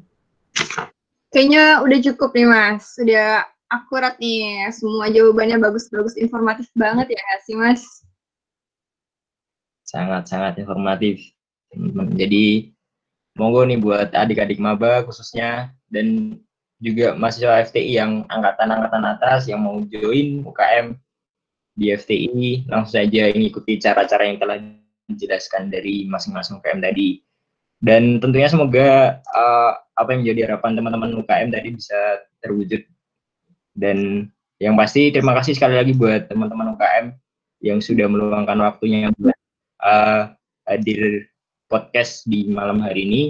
[1.32, 2.82] Kayaknya udah cukup nih Mas.
[3.00, 4.68] Sudah akurat nih.
[4.76, 8.01] Semua jawabannya bagus-bagus, informatif banget ya sih Mas?
[9.92, 11.20] Sangat-sangat informatif.
[12.16, 12.72] Jadi
[13.36, 16.40] monggo nih buat adik-adik maba khususnya dan
[16.82, 20.96] juga mahasiswa FTI yang angkatan-angkatan atas yang mau join UKM
[21.78, 24.58] di FTI langsung saja ikuti cara-cara yang telah
[25.12, 27.22] dijelaskan dari masing-masing UKM tadi.
[27.82, 32.00] Dan tentunya semoga uh, apa yang menjadi harapan teman-teman UKM tadi bisa
[32.42, 32.82] terwujud.
[33.74, 34.30] Dan
[34.62, 37.06] yang pasti terima kasih sekali lagi buat teman-teman UKM
[37.66, 39.38] yang sudah meluangkan waktunya buat
[39.82, 40.32] uh,
[40.70, 41.28] hadir
[41.68, 43.22] podcast di malam hari ini.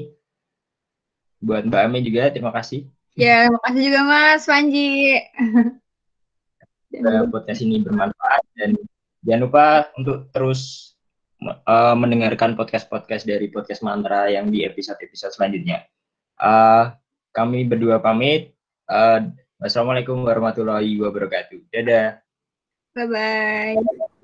[1.41, 2.85] Buat Mbak Ame juga terima kasih.
[3.17, 4.91] Ya, terima kasih juga Mas Panji.
[7.33, 8.75] podcast ini bermanfaat dan
[9.23, 10.91] jangan lupa untuk terus
[11.41, 15.87] uh, mendengarkan podcast-podcast dari podcast mantra yang di episode-episode selanjutnya.
[16.37, 16.93] Uh,
[17.31, 18.53] kami berdua pamit.
[18.91, 19.31] Uh,
[19.61, 21.69] Wassalamualaikum warahmatullahi wabarakatuh.
[21.69, 22.17] Dadah.
[22.97, 24.17] Bye-bye.